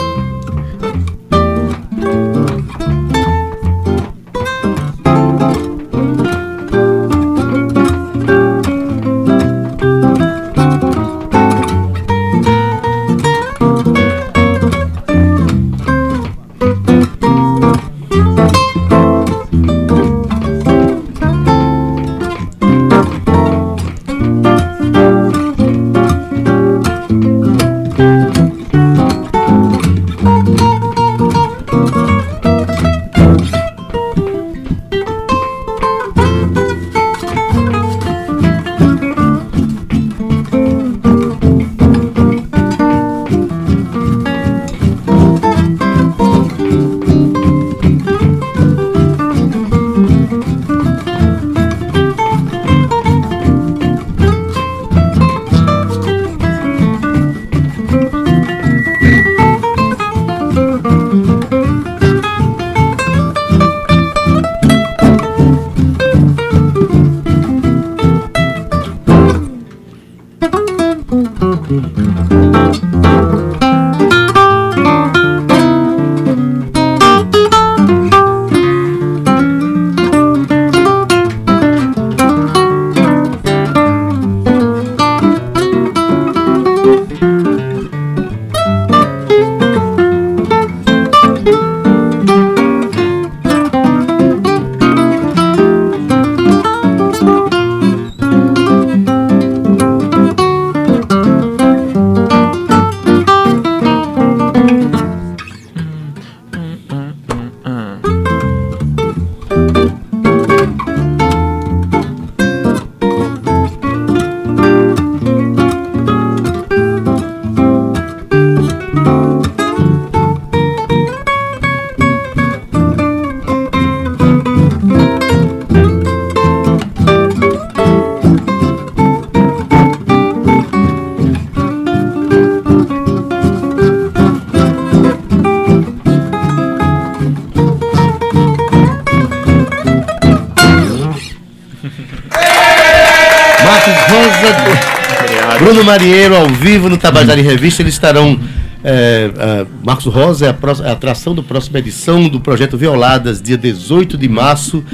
Marcos 143.65 143.95
Rosa, 144.09 145.59
Bruno 145.59 145.85
Marieiro, 145.85 146.37
ao 146.37 146.49
vivo 146.49 146.89
no 146.89 146.97
Tabajara 146.97 147.41
em 147.41 147.45
hum. 147.45 147.49
Revista, 147.49 147.83
eles 147.83 147.95
estarão. 147.95 148.39
É, 148.85 149.31
é, 149.37 149.67
Marcos 149.85 150.07
Rosa 150.07 150.47
é 150.47 150.49
a, 150.51 150.55
próxima, 150.55 150.87
é 150.87 150.91
a 150.91 150.93
atração 150.93 151.35
do 151.35 151.43
próxima 151.43 151.79
edição 151.79 152.29
do 152.29 152.41
projeto 152.41 152.77
Violadas, 152.77 153.43
dia 153.43 153.59
18 153.59 154.17
de 154.17 154.29
março 154.29 154.85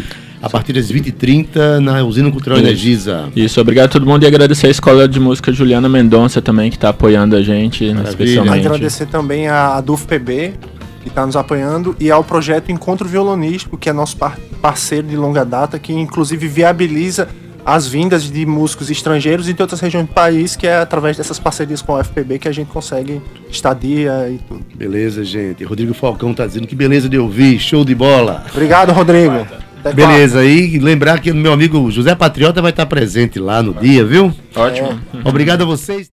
a 0.43 0.51
partir 0.51 0.73
das 0.73 0.91
20h30 0.91 1.79
na 1.79 2.03
Usina 2.03 2.29
Cultural 2.31 2.59
Energiza. 2.59 3.29
Isso, 3.37 3.61
obrigado 3.61 3.87
a 3.87 3.89
todo 3.89 4.05
mundo 4.05 4.25
e 4.25 4.27
agradecer 4.27 4.67
a 4.67 4.71
Escola 4.71 5.07
de 5.07 5.21
Música 5.21 5.53
Juliana 5.53 5.89
Mendonça 5.89 6.43
também, 6.43 6.69
que 6.69 6.77
está 6.77 6.89
apoiando 6.89 7.37
a 7.37 7.43
gente, 7.43 7.85
Maravilha. 7.85 8.11
especialmente. 8.11 8.67
Agradecer 8.67 9.07
também 9.07 9.47
a, 9.47 9.77
a 9.77 9.81
DUFPB, 9.81 10.55
que 11.03 11.09
está 11.09 11.27
nos 11.27 11.37
apoiando, 11.37 11.95
e 12.01 12.11
ao 12.11 12.23
projeto 12.25 12.71
Encontro 12.73 13.09
Violonístico, 13.09 13.77
que 13.77 13.89
é 13.91 13.93
nosso 13.93 14.17
par- 14.17 14.39
parceiro 14.61 15.07
de 15.07 15.17
longa 15.17 15.45
data, 15.45 15.79
que 15.79 15.93
inclusive 15.93 16.47
viabiliza 16.49 17.29
as 17.65 17.87
vindas 17.87 18.25
de 18.25 18.45
músicos 18.45 18.91
estrangeiros 18.91 19.49
e 19.49 19.53
de 19.53 19.63
outras 19.63 19.81
regiões 19.81 20.07
do 20.09 20.13
país, 20.13 20.57
que 20.57 20.67
é 20.67 20.79
através 20.79 21.17
dessas 21.17 21.39
parcerias 21.39 21.81
com 21.81 21.95
a 21.95 22.01
UFPB 22.01 22.41
que 22.41 22.49
a 22.49 22.53
gente 22.53 22.69
consegue 22.69 23.21
estadia 23.49 24.29
e 24.31 24.39
tudo. 24.49 24.65
Beleza, 24.75 25.25
gente. 25.25 25.63
Rodrigo 25.63 25.95
Falcão 25.95 26.35
tá 26.35 26.45
dizendo 26.47 26.67
que 26.67 26.75
beleza 26.75 27.09
de 27.09 27.17
ouvir, 27.19 27.61
show 27.61 27.85
de 27.85 27.95
bola. 27.95 28.45
Obrigado, 28.51 28.91
Rodrigo. 28.93 29.47
Até 29.85 29.93
Beleza, 29.95 30.45
e 30.45 30.79
lembrar 30.79 31.21
que 31.21 31.33
o 31.33 31.35
meu 31.35 31.53
amigo 31.53 31.91
José 31.91 32.15
Patriota 32.15 32.63
vai 32.63 32.71
estar 32.71 32.87
presente 32.87 33.41
lá 33.41 33.61
no 33.63 33.75
dia, 33.75 34.05
viu? 34.05 34.33
Ótimo. 34.55 35.01
Obrigado 35.25 35.63
a 35.63 35.65
vocês. 35.65 36.09